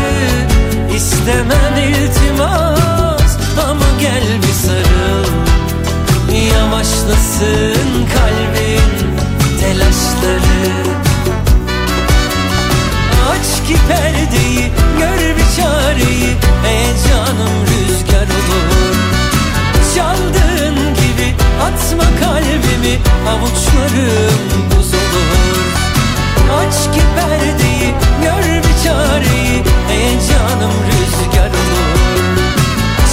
[0.97, 3.37] istemem iltimas.
[3.68, 5.26] Ama gel bir sarıl
[6.55, 8.93] Yavaşlasın kalbin
[9.61, 10.97] telaşları.
[13.30, 15.26] Aç ki perdeyi gör
[15.57, 16.30] çareyi
[16.64, 18.96] Heyecanım rüzgar olur
[19.96, 22.94] Çaldığın gibi atma kalbimi
[23.28, 24.40] Avuçlarım
[24.70, 25.66] buz olur
[26.59, 32.36] Aç ki perdeyi gör bir çareyi Heyecanım rüzgar olur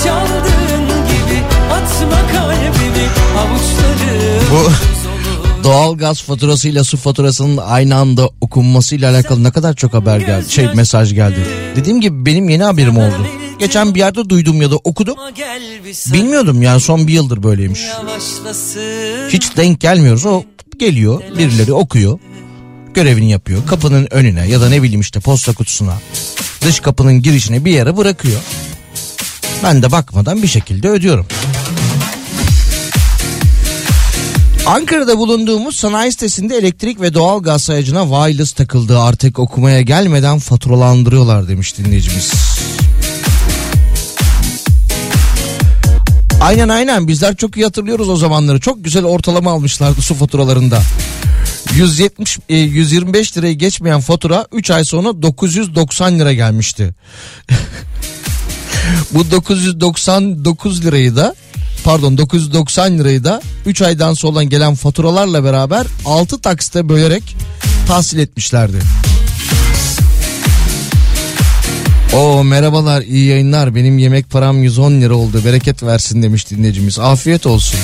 [0.03, 1.39] Çaldığın gibi
[1.73, 3.05] atma kalbimi
[3.37, 9.93] Avuçlarım Bu- buz olur Doğalgaz faturasıyla su faturasının aynı anda okunmasıyla alakalı ne kadar çok
[9.93, 10.51] haber geldi.
[10.51, 11.39] Şey mesaj geldi.
[11.76, 13.28] Dediğim gibi benim yeni haberim oldu.
[13.59, 15.15] Geçen bir yerde duydum ya da okudum.
[16.13, 17.82] Bilmiyordum yani son bir yıldır böyleymiş.
[19.30, 20.26] Hiç denk gelmiyoruz.
[20.26, 20.43] O
[20.80, 22.19] geliyor birileri okuyor.
[22.93, 23.67] Görevini yapıyor.
[23.67, 25.93] Kapının önüne ya da ne bileyim işte posta kutusuna.
[26.61, 28.39] Dış kapının girişine bir yere bırakıyor.
[29.63, 31.26] Ben de bakmadan bir şekilde ödüyorum.
[34.66, 38.99] Ankara'da bulunduğumuz sanayi sitesinde elektrik ve doğal gaz sayacına wireless takıldı.
[38.99, 42.32] Artık okumaya gelmeden faturalandırıyorlar demiş dinleyicimiz.
[46.41, 48.59] Aynen aynen bizler çok iyi hatırlıyoruz o zamanları.
[48.59, 50.82] Çok güzel ortalama almışlardı su faturalarında.
[51.76, 56.95] 170 e, 125 lirayı geçmeyen fatura 3 ay sonra 990 lira gelmişti.
[59.14, 61.36] Bu 999 lirayı da
[61.84, 67.36] pardon 990 lirayı da 3 aydan sonra gelen faturalarla beraber 6 taksite bölerek
[67.88, 68.77] tahsil etmişlerdi.
[72.15, 77.45] O merhabalar iyi yayınlar benim yemek param 110 lira oldu bereket versin demiş dinleyicimiz afiyet
[77.45, 77.79] olsun.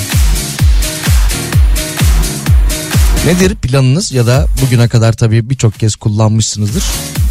[3.26, 6.84] Nedir planınız ya da bugüne kadar tabii birçok kez kullanmışsınızdır.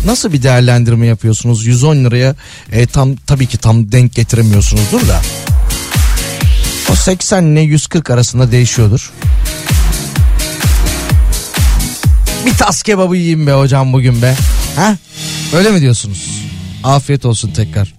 [0.05, 1.65] Nasıl bir değerlendirme yapıyorsunuz?
[1.65, 2.35] 110 liraya
[2.71, 5.21] e, tam tabii ki tam denk getiremiyorsunuzdur da.
[6.91, 9.11] O 80 ile 140 arasında değişiyordur.
[12.45, 14.35] Bir tas kebabı yiyeyim be hocam bugün be.
[14.75, 14.97] Ha?
[15.53, 16.41] Öyle mi diyorsunuz?
[16.83, 17.93] Afiyet olsun tekrar.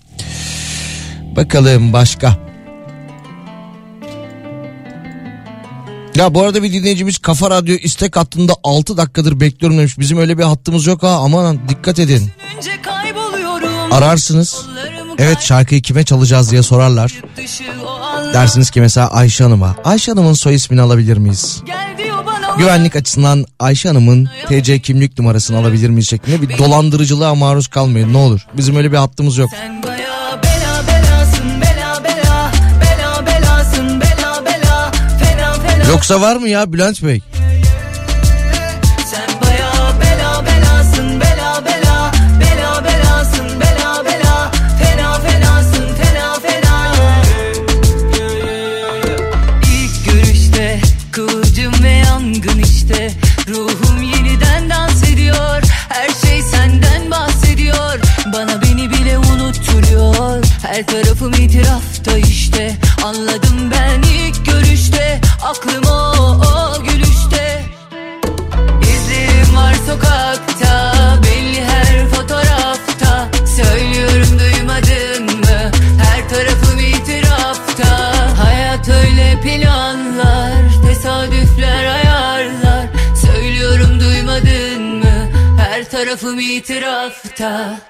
[1.37, 2.39] Bakalım başka.
[6.15, 9.99] Ya bu arada bir dinleyicimiz Kafa Radyo istek hattında 6 dakikadır bekliyorum demiş.
[9.99, 12.31] Bizim öyle bir hattımız yok ha aman dikkat edin.
[13.91, 14.57] Ararsınız.
[15.19, 17.13] Evet şarkıyı kime çalacağız diye sorarlar.
[18.35, 19.77] Dersiniz ki mesela Ayşe Hanım'a.
[19.85, 21.63] Ayşe Hanım'ın soy ismini alabilir miyiz?
[22.59, 28.17] Güvenlik açısından Ayşe Hanım'ın TC kimlik numarasını alabilir miyiz şeklinde bir dolandırıcılığa maruz kalmayın ne
[28.17, 28.47] olur.
[28.57, 29.51] Bizim öyle bir hattımız yok.
[29.51, 29.83] Sen
[35.91, 37.21] Yoksa var mı ya Bülent Bey?
[60.81, 62.77] Her tarafım itirafta işte.
[63.05, 65.21] Anladım ben ilk görüşte.
[65.43, 66.13] Aklım o,
[66.47, 67.65] o gülüşte.
[68.83, 70.95] İzlerim var sokakta.
[71.23, 73.29] Belli her fotoğrafta.
[73.57, 75.71] Söylüyorum duymadın mı?
[76.03, 78.13] Her tarafım itirafta.
[78.45, 82.87] Hayat öyle planlar Tesadüfler ayarlar.
[83.27, 85.29] Söylüyorum duymadın mı?
[85.59, 87.81] Her tarafım itirafta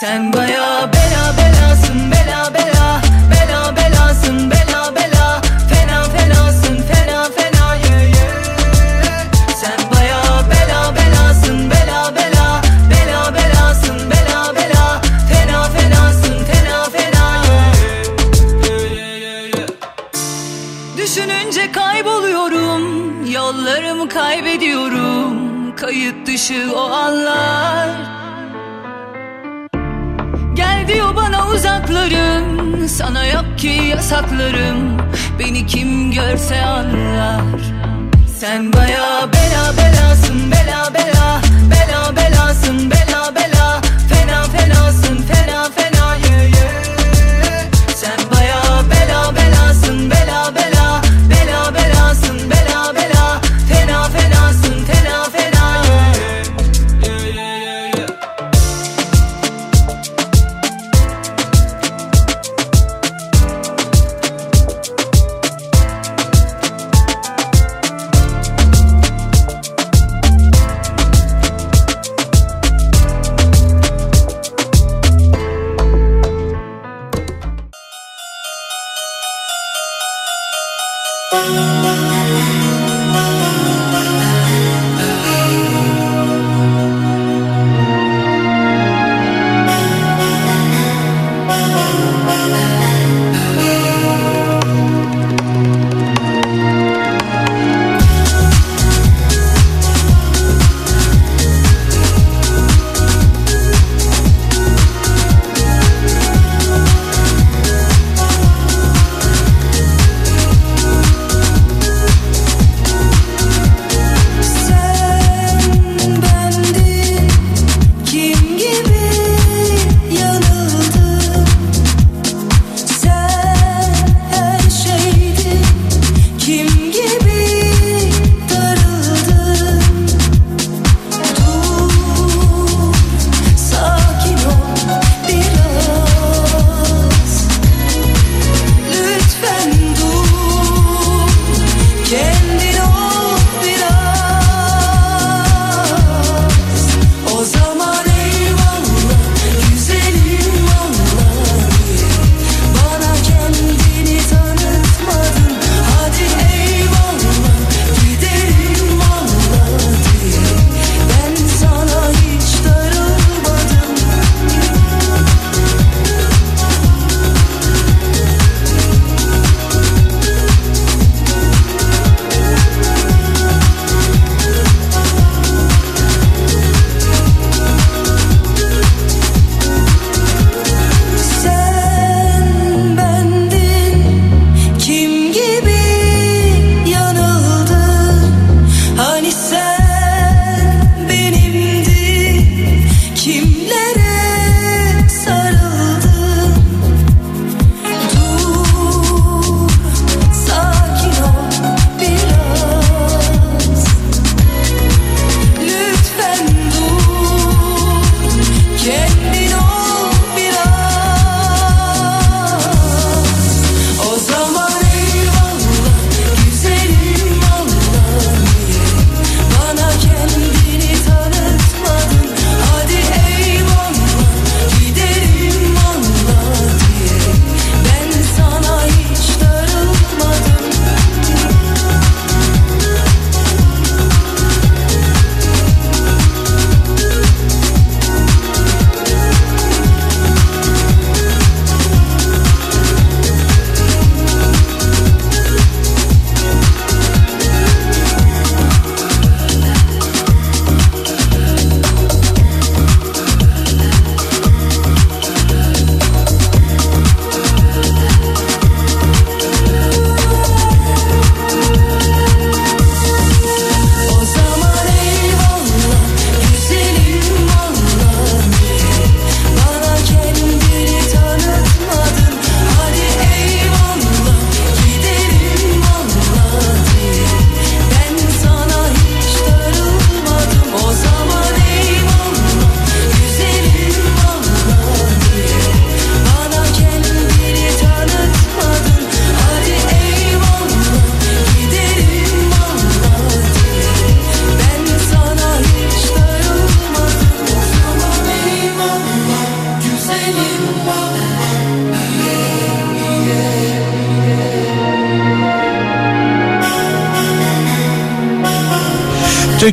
[0.00, 5.42] Sen baya bela belasın bela bela Bela belasın bela bela.
[5.68, 7.76] Fena fenasın fena fena.
[9.60, 15.02] Sen baya bela belasın bela bela Bela belasın bela bela.
[15.28, 17.44] Fena fenasın fena fena
[20.96, 22.84] Düşününce kayboluyorum
[23.32, 25.36] Yollarımı kaybediyorum.
[25.76, 28.19] Kayıt dışı o anlar
[30.94, 34.98] diyor bana uzaklarım Sana yok ki yasaklarım.
[35.38, 37.42] Beni kim görse anlar.
[38.38, 41.40] Sen baya bela belasın bela bela.
[41.70, 43.59] Bela belasın bela bela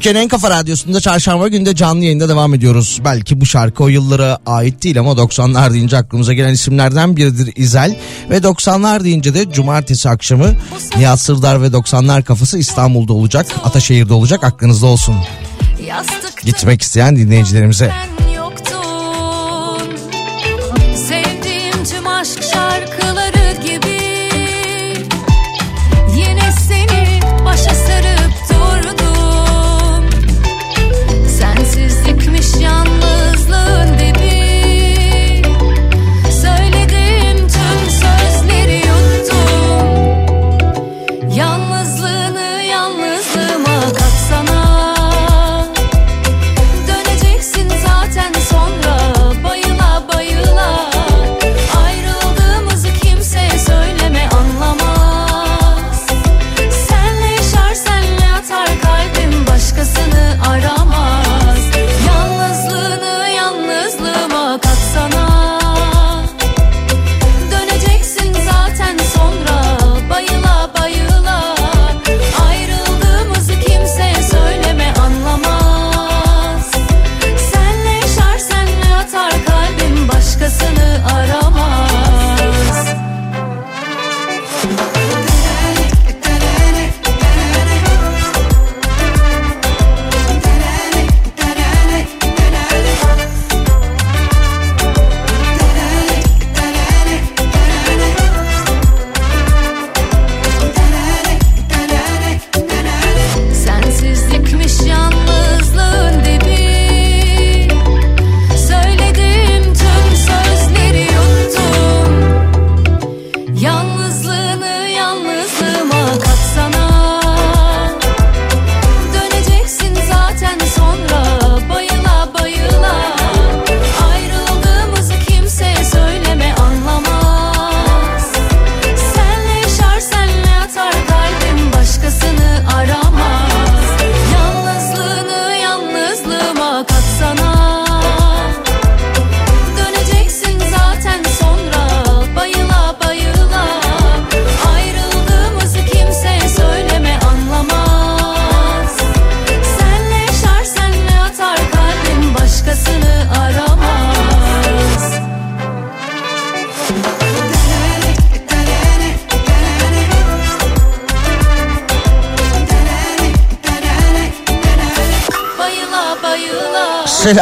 [0.08, 3.01] Türkiye'nin en kafa radyosunda çarşamba günde canlı yayında devam ediyoruz.
[3.05, 7.95] Belki bu şarkı o yıllara ait değil ama 90'lar deyince aklımıza gelen isimlerden biridir İzel.
[8.30, 10.53] Ve 90'lar deyince de cumartesi akşamı
[10.97, 13.45] Nihat Sırdar ve 90'lar kafası İstanbul'da olacak.
[13.64, 15.16] Ataşehir'de olacak aklınızda olsun.
[16.45, 17.91] Gitmek isteyen dinleyicilerimize.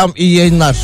[0.06, 0.78] Selam iyi yayınlar.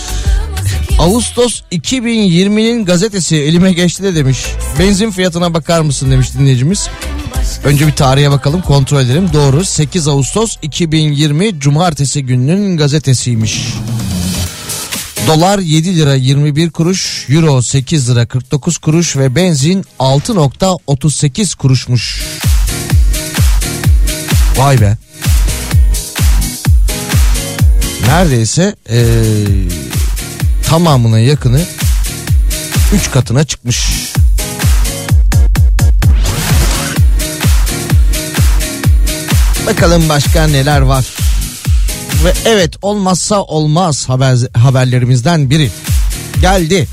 [0.99, 4.45] Ağustos 2020'nin gazetesi elime geçti de demiş.
[4.80, 6.89] Benzin fiyatına bakar mısın demiş dinleyicimiz.
[7.64, 9.30] Önce bir tarihe bakalım kontrol edelim.
[9.34, 13.73] Doğru 8 Ağustos 2020 Cumartesi gününün gazetesiymiş.
[15.27, 22.22] Dolar 7 lira 21 kuruş, Euro 8 lira 49 kuruş ve benzin 6.38 kuruşmuş.
[24.57, 24.98] Vay be.
[28.12, 29.06] Neredeyse eee,
[30.70, 31.62] tamamına yakını
[32.94, 33.88] 3 katına çıkmış.
[39.68, 41.06] Bakalım başka neler var.
[42.26, 45.72] Ve evet olmazsa olmaz haber, haberlerimizden biri.
[46.42, 46.88] Geldi.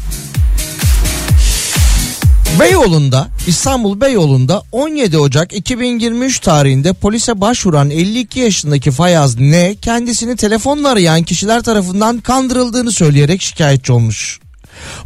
[2.61, 10.89] Beyoğlu'nda İstanbul Beyoğlu'nda 17 Ocak 2023 tarihinde polise başvuran 52 yaşındaki Fayaz N kendisini telefonla
[10.89, 14.41] arayan kişiler tarafından kandırıldığını söyleyerek şikayetçi olmuş.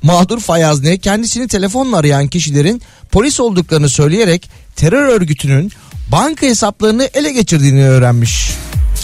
[0.03, 5.73] Mağdur Fayaz N kendisini telefonla arayan kişilerin polis olduklarını söyleyerek terör örgütünün
[6.09, 8.51] banka hesaplarını ele geçirdiğini öğrenmiş.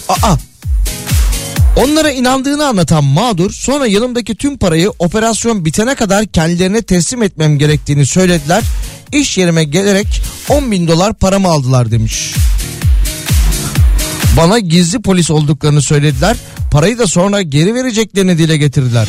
[0.09, 0.37] Aa
[1.79, 8.07] Onlara inandığını anlatan mağdur sonra yanımdaki tüm parayı operasyon bitene kadar kendilerine teslim etmem gerektiğini
[8.07, 8.65] söylediler.
[9.13, 10.07] İş yerime gelerek
[10.49, 12.35] 10 bin dolar paramı aldılar demiş.
[14.37, 16.37] Bana gizli polis olduklarını söylediler.
[16.71, 19.09] Parayı da sonra geri vereceklerini dile getirdiler.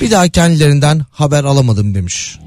[0.00, 2.38] Bir daha kendilerinden haber alamadım demiş.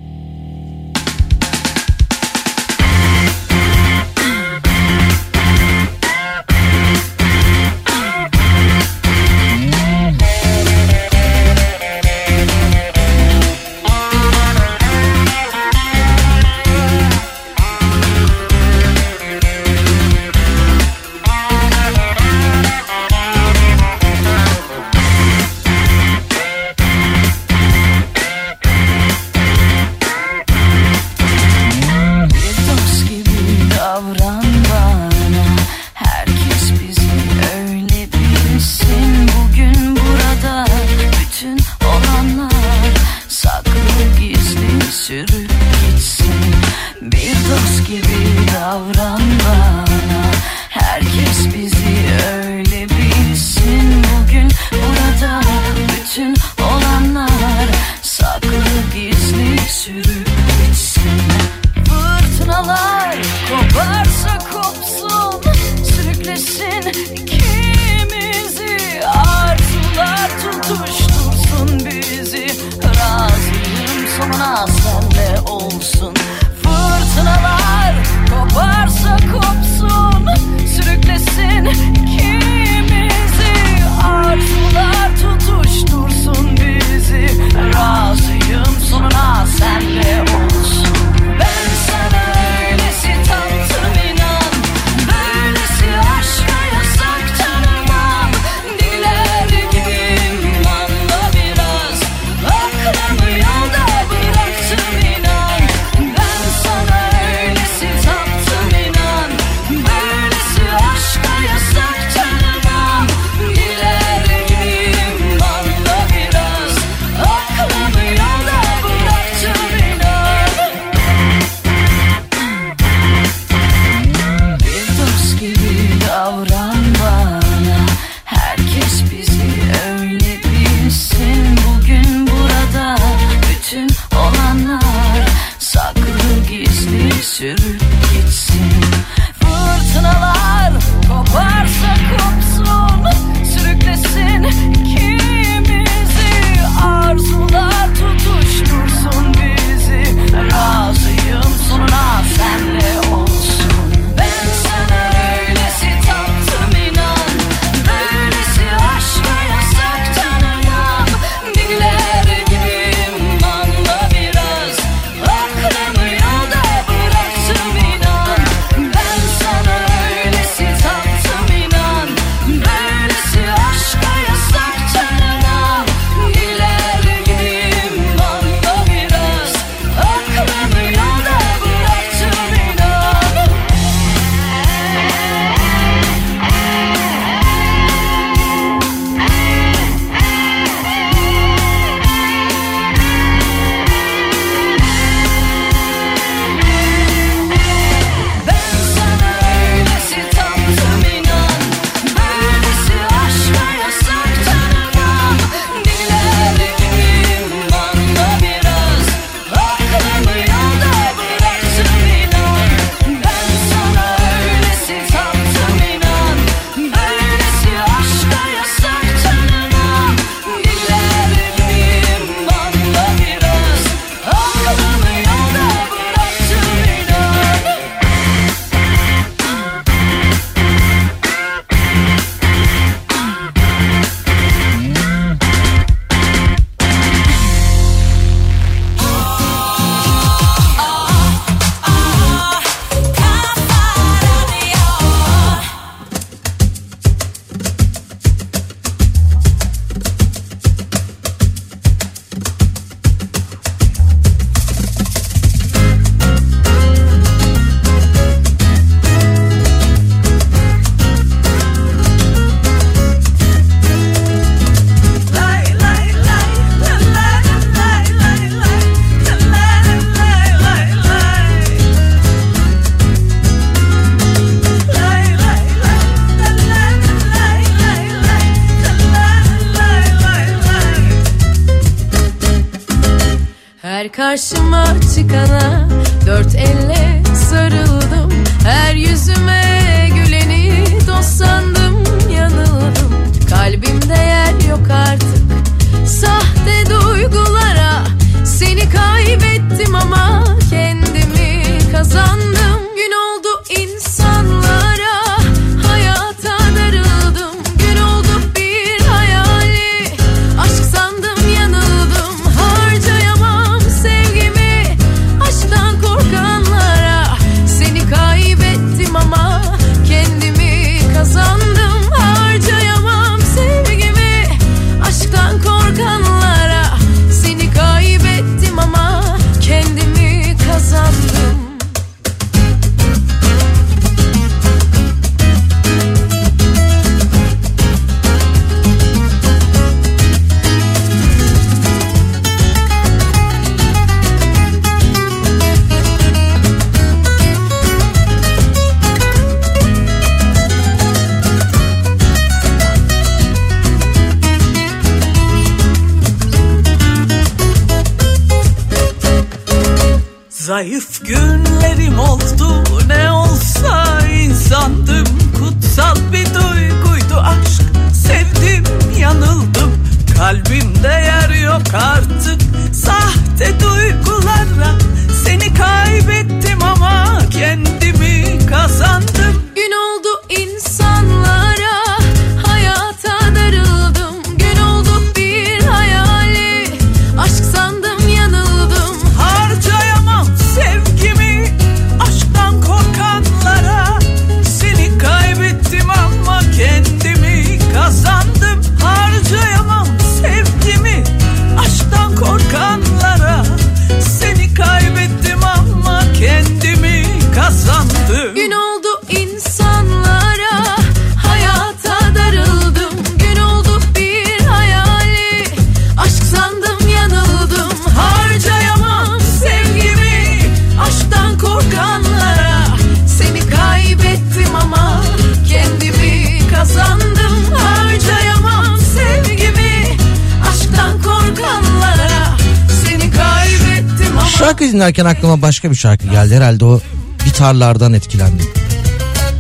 [435.08, 436.56] Dinlerken aklıma başka bir şarkı geldi.
[436.56, 437.00] Herhalde o
[437.46, 438.66] gitarlardan etkilendim.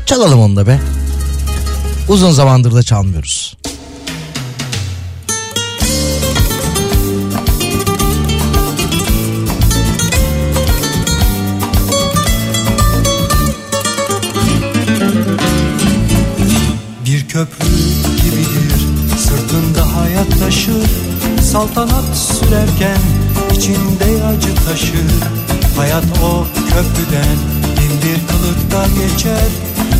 [0.05, 0.79] Çalalım onu da be.
[2.07, 3.36] Uzun zamandır da çalmıyoruz.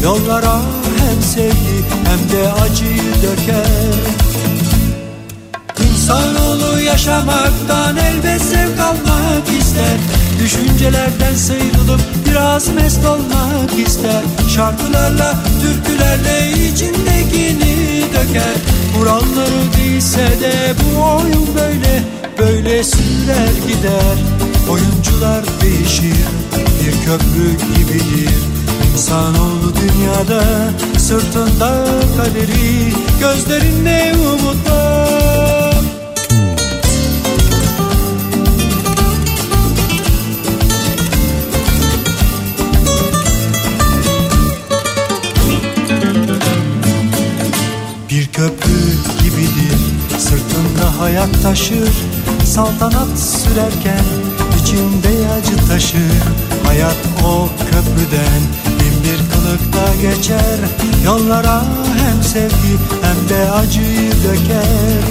[0.03, 0.61] Yollara
[0.99, 3.98] hem sevgi hem de acıyı döker.
[5.90, 9.98] İnsanoğlu yaşamaktan elbet zevk almak ister.
[10.40, 14.22] Düşüncelerden sıyrılıp biraz mest olmak ister.
[14.56, 18.56] Şarkılarla, türkülerle içindekini döker.
[18.98, 22.03] Kuralları değilse de bu oyun böyle
[22.40, 24.18] Böyle sürer gider.
[24.69, 26.18] Oyuncular değişir
[26.82, 28.36] Bir köprü gibidir.
[28.94, 30.44] İnsanoğlu dünyada
[30.98, 31.86] Sırtında
[32.18, 35.76] kaderi Gözlerinde umutlar.
[48.10, 48.72] Bir köprü
[49.24, 49.80] gibidir
[50.19, 51.90] Sırtında hayat taşır.
[52.45, 54.06] Saltanat sürerken
[54.61, 56.24] içinde acı taşır.
[56.65, 58.76] Hayat o köprüden
[59.48, 60.60] kılıkta geçer.
[61.06, 61.61] Yollara
[61.98, 65.02] hem sevgi hem de acıyı döker.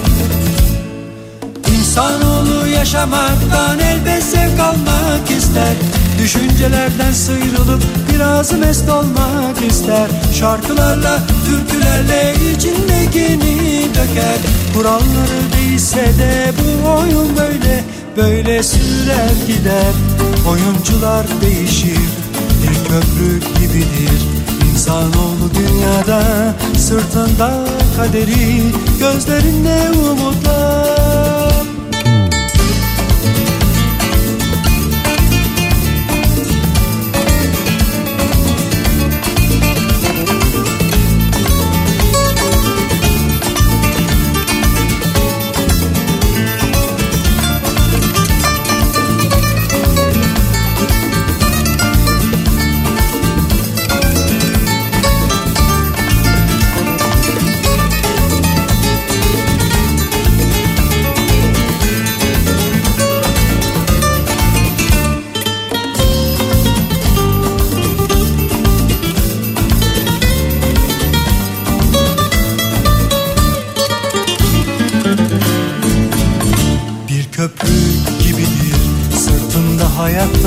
[1.79, 5.75] İnsanoğlu yaşamaktan elbet zevk almak ister.
[6.19, 7.83] Düşüncelerden sıyrılıp
[8.15, 10.09] biraz mest olmak ister.
[10.35, 14.39] Şarkılarla, türkülerle içindekini döker.
[14.75, 17.85] Kuralları değilse de bu oyun böyle
[18.17, 19.93] Böyle sürer gider.
[20.49, 22.06] Oyuncular değişir
[22.66, 24.22] Bir köprü gibidir.
[24.72, 26.22] İnsanoğlu dünyada
[26.78, 27.64] Sırtında
[27.97, 28.62] kaderi
[28.98, 31.45] Gözlerinde umutlar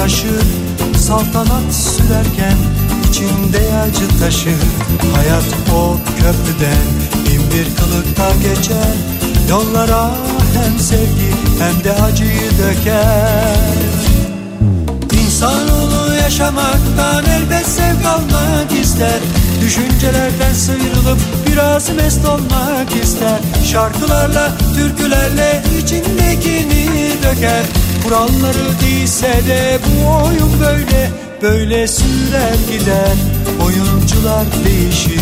[0.10, 2.57] taşır Saltanat sürerken
[3.10, 4.61] içinde acı taşır
[5.15, 5.44] Hayat
[5.76, 6.88] o köprüden
[7.26, 8.95] bin bir kılıkta geçer.
[9.49, 10.11] Yollara
[10.53, 13.56] hem sevgi hem de acıyı döker.
[15.11, 19.19] İnsanoğlu yaşamaktan elbet zevk almak ister.
[19.61, 23.40] Düşüncelerden sıyrılıp biraz mest olmak ister.
[23.72, 27.64] Şarkılarla, türkülerle içindekini döker
[28.03, 31.11] Kuralları değilse de bu oyun böyle
[31.41, 33.15] böyle sürer gider
[33.65, 35.21] Oyuncular değişir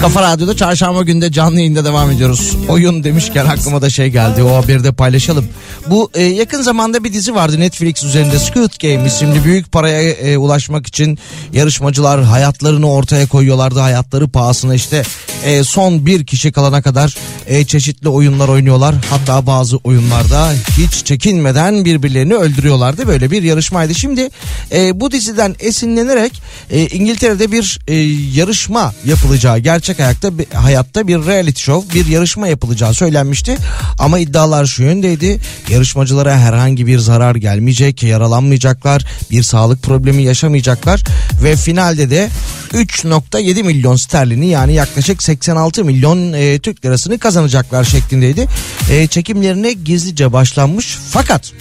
[0.00, 2.56] Kafa Radyo'da çarşamba günde canlı yayında devam ediyoruz.
[2.68, 4.42] Oyun demişken aklıma da şey geldi.
[4.42, 5.48] O haberi de paylaşalım.
[5.90, 10.36] Bu e, yakın zamanda bir dizi vardı Netflix üzerinde Squid Game isimli büyük paraya e,
[10.38, 11.18] ulaşmak için
[11.52, 13.80] yarışmacılar hayatlarını ortaya koyuyorlardı.
[13.80, 15.02] Hayatları pahasına işte
[15.44, 18.94] e, son bir kişi kalana kadar e, çeşitli oyunlar oynuyorlar.
[19.10, 23.08] Hatta bazı oyunlarda hiç çekinmeden birbirlerini öldürüyorlardı.
[23.08, 23.94] Böyle bir yarışmaydı.
[23.94, 24.28] Şimdi
[24.72, 27.94] e, bu diziden esinlenerek e, İngiltere'de bir e,
[28.40, 33.56] yarışma yapılacağı gerçek hayatta bir- hayatta bir reality show bir yarışma yapılacağı söylenmişti.
[33.98, 35.40] Ama iddialar şu yöndeydi.
[35.72, 41.04] Yarışmacılara herhangi bir zarar gelmeyecek, yaralanmayacaklar, bir sağlık problemi yaşamayacaklar
[41.42, 42.28] ve finalde de
[42.72, 48.48] 3.7 milyon sterlini yani yaklaşık 86 milyon e, Türk lirasını kazanacaklar şeklindeydi.
[48.90, 51.52] E, çekimlerine gizlice başlanmış fakat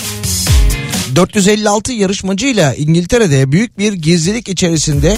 [1.16, 5.18] 456 yarışmacıyla İngiltere'de büyük bir gizlilik içerisinde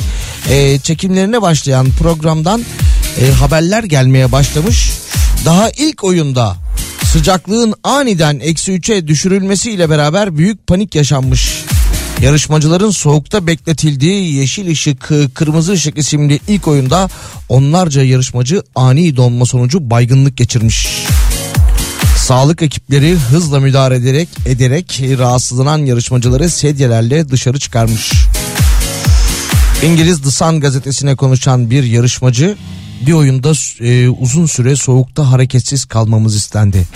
[0.50, 2.62] e, çekimlerine başlayan programdan
[3.22, 4.92] e, haberler gelmeye başlamış.
[5.46, 6.56] Daha ilk oyunda
[7.14, 11.64] sıcaklığın aniden eksi 3'e düşürülmesiyle beraber büyük panik yaşanmış.
[12.22, 17.10] Yarışmacıların soğukta bekletildiği yeşil ışık, kırmızı ışık isimli ilk oyunda
[17.50, 20.88] onlarca yarışmacı ani donma sonucu baygınlık geçirmiş.
[22.18, 28.12] Sağlık ekipleri hızla müdahale ederek ederek rahatsızlanan yarışmacıları sedyelerle dışarı çıkarmış.
[29.84, 32.56] İngiliz The Sun gazetesine konuşan bir yarışmacı
[33.08, 36.88] bir oyunda e, uzun süre soğukta hareketsiz kalmamız istendi.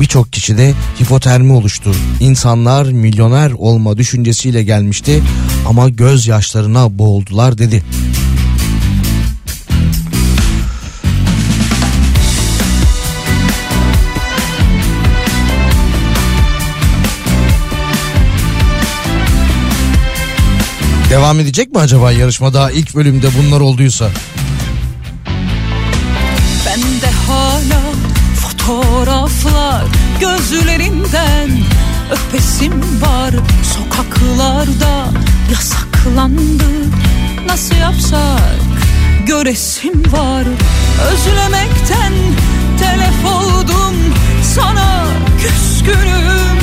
[0.00, 1.94] Birçok kişide hipotermi oluştu.
[2.20, 5.22] İnsanlar milyoner olma düşüncesiyle gelmişti
[5.68, 7.82] ama gözyaşlarına boğuldular dedi.
[21.10, 24.10] Devam edecek mi acaba yarışma daha ilk bölümde bunlar olduysa?
[29.32, 29.84] Fotoğraflar
[30.20, 31.50] gözlerinden
[32.10, 32.72] öpesim
[33.02, 33.30] var
[33.62, 35.04] sokaklarda
[35.52, 36.64] yasaklandı.
[37.46, 38.60] Nasıl yapsak?
[39.26, 40.44] Göresim var
[41.12, 42.12] özlemekten
[42.78, 43.94] telef oldum
[44.54, 45.06] sana
[45.42, 46.58] küskünüm.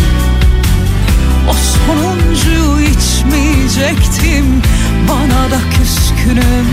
[1.50, 4.62] O sonuncuyu içmeyecektim
[5.10, 6.68] bana da küskünüm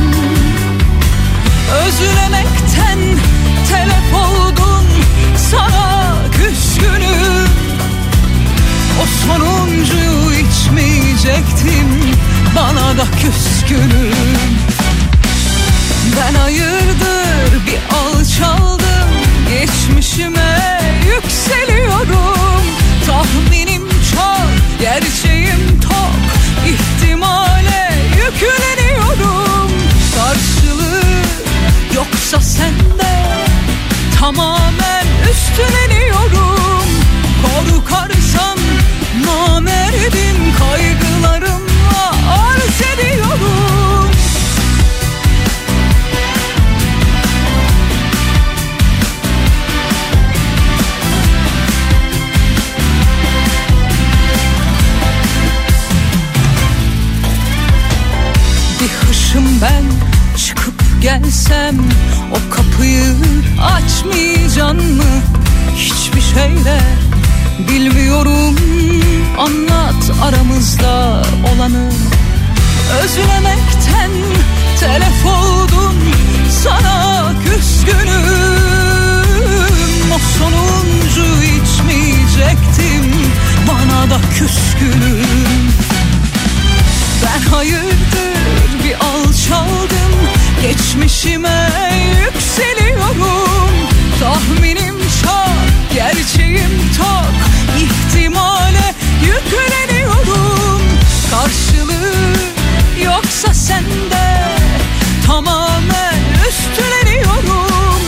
[1.72, 2.98] Özlemekten
[3.70, 4.86] telef oldum
[5.50, 7.48] sana küskünüm.
[9.02, 12.14] O sonuncuyu içmeyecektim
[12.56, 14.36] bana da küskünüm.
[16.16, 18.86] Ben hayırdır bir alçaldım
[19.50, 20.80] geçmişime
[21.14, 22.62] yükseliyorum
[23.06, 26.22] Tahminim çok gerçeğim tok
[26.66, 29.70] ihtimale yükleniyorum.
[30.16, 31.05] Karşılığı
[31.96, 33.14] yoksa sende
[34.20, 36.88] tamamen üstleniyorum.
[37.42, 38.58] Korkarsam
[39.26, 43.75] namerdim kaygılarımla arz ediyorum
[61.46, 61.76] gelsem
[62.32, 63.14] O kapıyı
[63.62, 65.22] açmayacan mı?
[65.76, 66.82] Hiçbir şeyler
[67.58, 68.56] bilmiyorum.
[69.38, 71.22] Anlat aramızda
[71.54, 71.90] olanı.
[73.02, 74.10] Özlemekten
[74.80, 75.94] telef oldum
[76.64, 78.56] Sana küskünüm.
[80.14, 83.12] O sonuncu içmeyecektim
[83.68, 85.26] Bana da küskünüm.
[87.22, 91.70] Ben hayırdır bir alçaldım Geçmişime
[92.24, 93.70] yükseliyorum.
[94.20, 97.34] Tahminim çok gerçeğim tok
[97.78, 100.82] ihtimale yükleniyorum.
[101.30, 102.36] Karşılığı
[103.04, 104.46] yoksa sende
[105.26, 106.14] Tamamen
[106.48, 108.00] üstleniyorum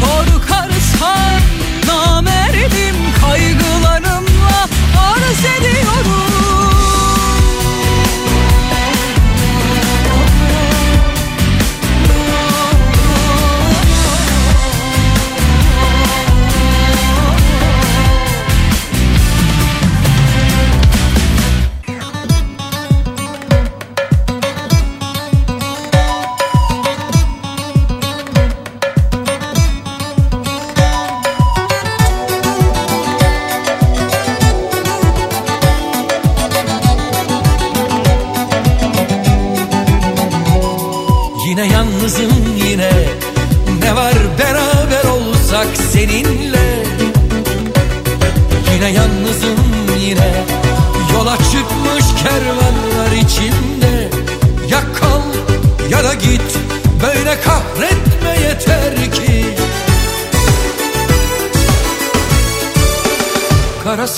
[0.00, 1.40] Korkarsan
[1.86, 4.68] namerdim Kaygılarımla
[4.98, 5.83] arz ediyorum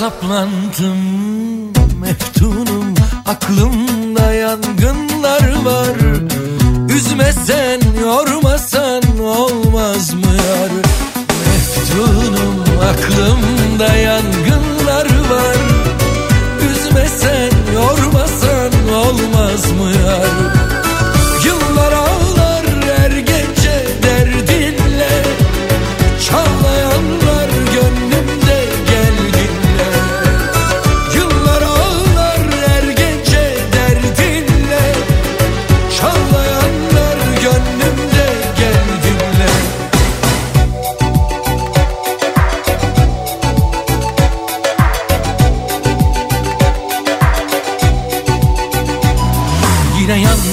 [0.06, 1.15] saplandım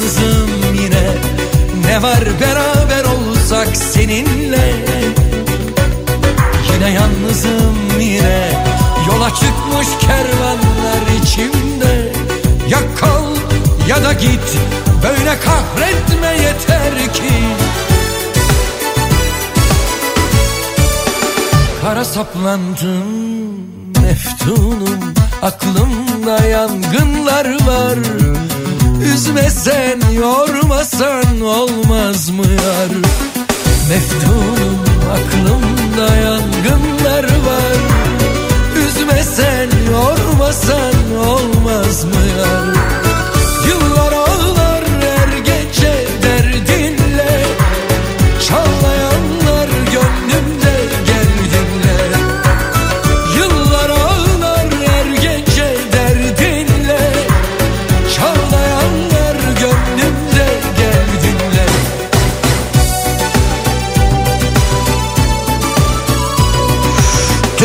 [0.03, 1.03] yalnızım yine.
[1.85, 4.75] Ne var beraber olsak seninle?
[6.73, 8.51] Yine yalnızım yine.
[9.07, 12.13] Yola çıkmış kervanlar içimde.
[12.69, 13.35] Ya kal
[13.87, 14.57] ya da git.
[15.03, 17.33] Böyle kahretme yeter ki.
[21.81, 23.33] Kara saplandım
[24.01, 27.97] meftunum Aklımda yangınlar var
[29.05, 32.91] Üzmesen yormasan olmaz mı yar?
[33.89, 34.79] Meftunum
[35.11, 37.77] aklımda yangınlar var.
[38.87, 43.02] Üzmesen yormasan olmaz mı yar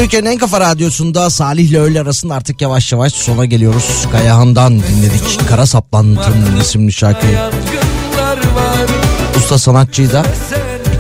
[0.08, 4.06] Türkiye'nin en kafa radyosunda Salih ile öğle arasında artık yavaş yavaş sona geliyoruz.
[4.12, 5.48] Kayahan'dan dinledik.
[5.48, 7.38] Kara Saplantım isimli şarkıyı.
[9.36, 10.22] Usta sanatçıyı da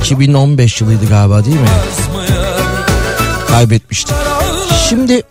[0.00, 1.68] 2015 yılıydı galiba değil mi?
[3.48, 4.16] Kaybetmiştik.
[4.88, 5.22] Şimdi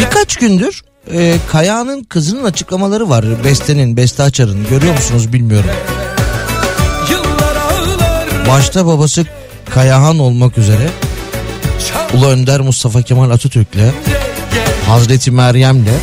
[0.00, 0.82] birkaç gündür
[1.12, 3.44] e, Kaya'nın kızının açıklamaları var.
[3.44, 4.66] Beste'nin, Beste Açar'ın.
[4.70, 5.70] Görüyor musunuz bilmiyorum.
[8.48, 9.26] Başta babası
[9.74, 10.90] Kayahan olmak üzere
[12.14, 13.92] Ulu Önder Mustafa Kemal Atatürk'le
[14.86, 15.94] Hazreti Meryem'le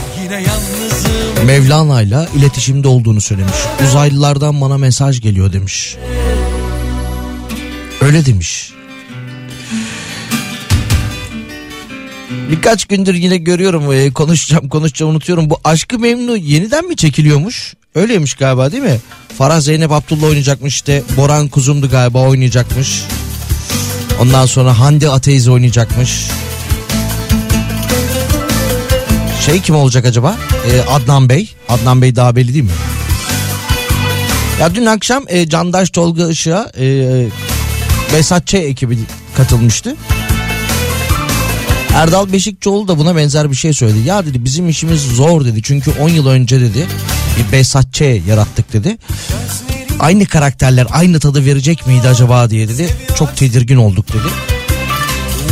[1.45, 3.55] Mevlana'yla iletişimde olduğunu söylemiş.
[3.87, 5.95] Uzaylılardan bana mesaj geliyor demiş.
[8.01, 8.71] Öyle demiş.
[12.51, 15.49] Birkaç gündür yine görüyorum e, konuşacağım konuşacağım unutuyorum.
[15.49, 17.73] Bu Aşkı Memnu yeniden mi çekiliyormuş?
[17.95, 18.99] Öyleymiş galiba değil mi?
[19.37, 21.03] Farah Zeynep Abdullah oynayacakmış işte.
[21.17, 23.03] Boran Kuzum'du galiba oynayacakmış.
[24.21, 26.27] Ondan sonra Hande Ateiz oynayacakmış.
[29.45, 30.35] Şey kim olacak acaba?
[30.71, 31.49] Ee, Adnan Bey.
[31.69, 32.71] Adnan Bey daha belli değil mi?
[34.59, 37.27] Ya dün akşam e, Candaş Tolga Işık'a e,
[38.13, 38.97] Besat ekibi
[39.37, 39.95] katılmıştı.
[41.93, 44.07] Erdal Beşikçioğlu da buna benzer bir şey söyledi.
[44.07, 45.61] Ya dedi bizim işimiz zor dedi.
[45.63, 46.87] Çünkü 10 yıl önce dedi
[47.37, 48.97] bir Besat yarattık dedi.
[50.05, 52.89] Aynı karakterler aynı tadı verecek miydi acaba diye dedi.
[53.17, 54.27] Çok tedirgin olduk dedi.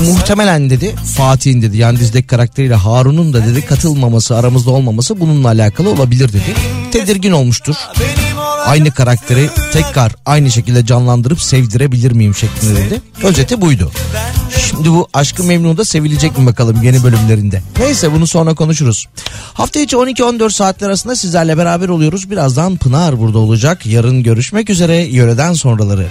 [0.09, 5.89] Muhtemelen dedi Fatih'in dedi yani dizdeki karakteriyle Harun'un da dedi katılmaması aramızda olmaması bununla alakalı
[5.89, 6.55] olabilir dedi.
[6.91, 7.75] Tedirgin olmuştur.
[8.65, 13.01] Aynı karakteri tekrar aynı şekilde canlandırıp sevdirebilir miyim şeklinde dedi.
[13.23, 13.91] Özeti buydu.
[14.69, 17.61] Şimdi bu Aşkı Memnu'da sevilecek mi bakalım yeni bölümlerinde.
[17.79, 19.07] Neyse bunu sonra konuşuruz.
[19.53, 22.31] Hafta içi 12-14 saatler arasında sizlerle beraber oluyoruz.
[22.31, 23.85] Birazdan Pınar burada olacak.
[23.85, 26.07] Yarın görüşmek üzere yöreden sonraları.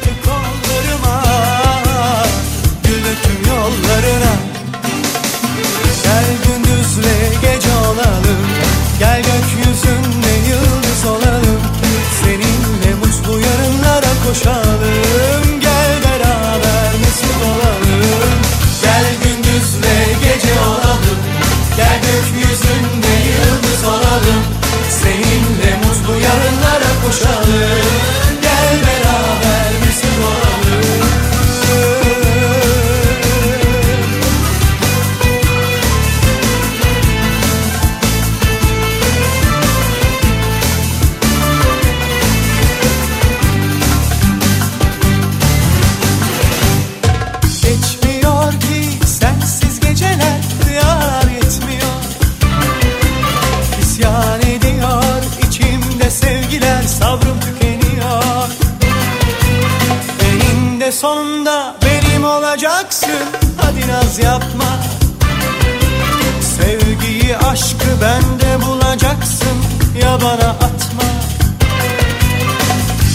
[67.53, 69.57] Aşkı bende bulacaksın
[70.03, 71.07] Ya bana atma.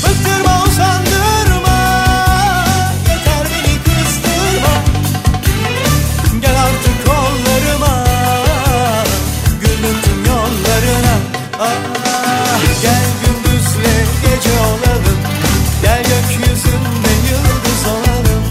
[0.03, 1.77] Bıktırma usandırma
[3.09, 4.73] Yeter beni kızdırma.
[6.41, 8.03] Gel artık kollarıma
[9.61, 11.15] Güldüm tüm yollarına.
[11.59, 15.19] Ah, Gel gündüzle gece olalım
[15.81, 18.43] Gel gökyüzünde yıldız olalım.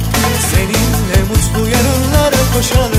[0.51, 2.96] Seninle mutlu yarınlara koşalım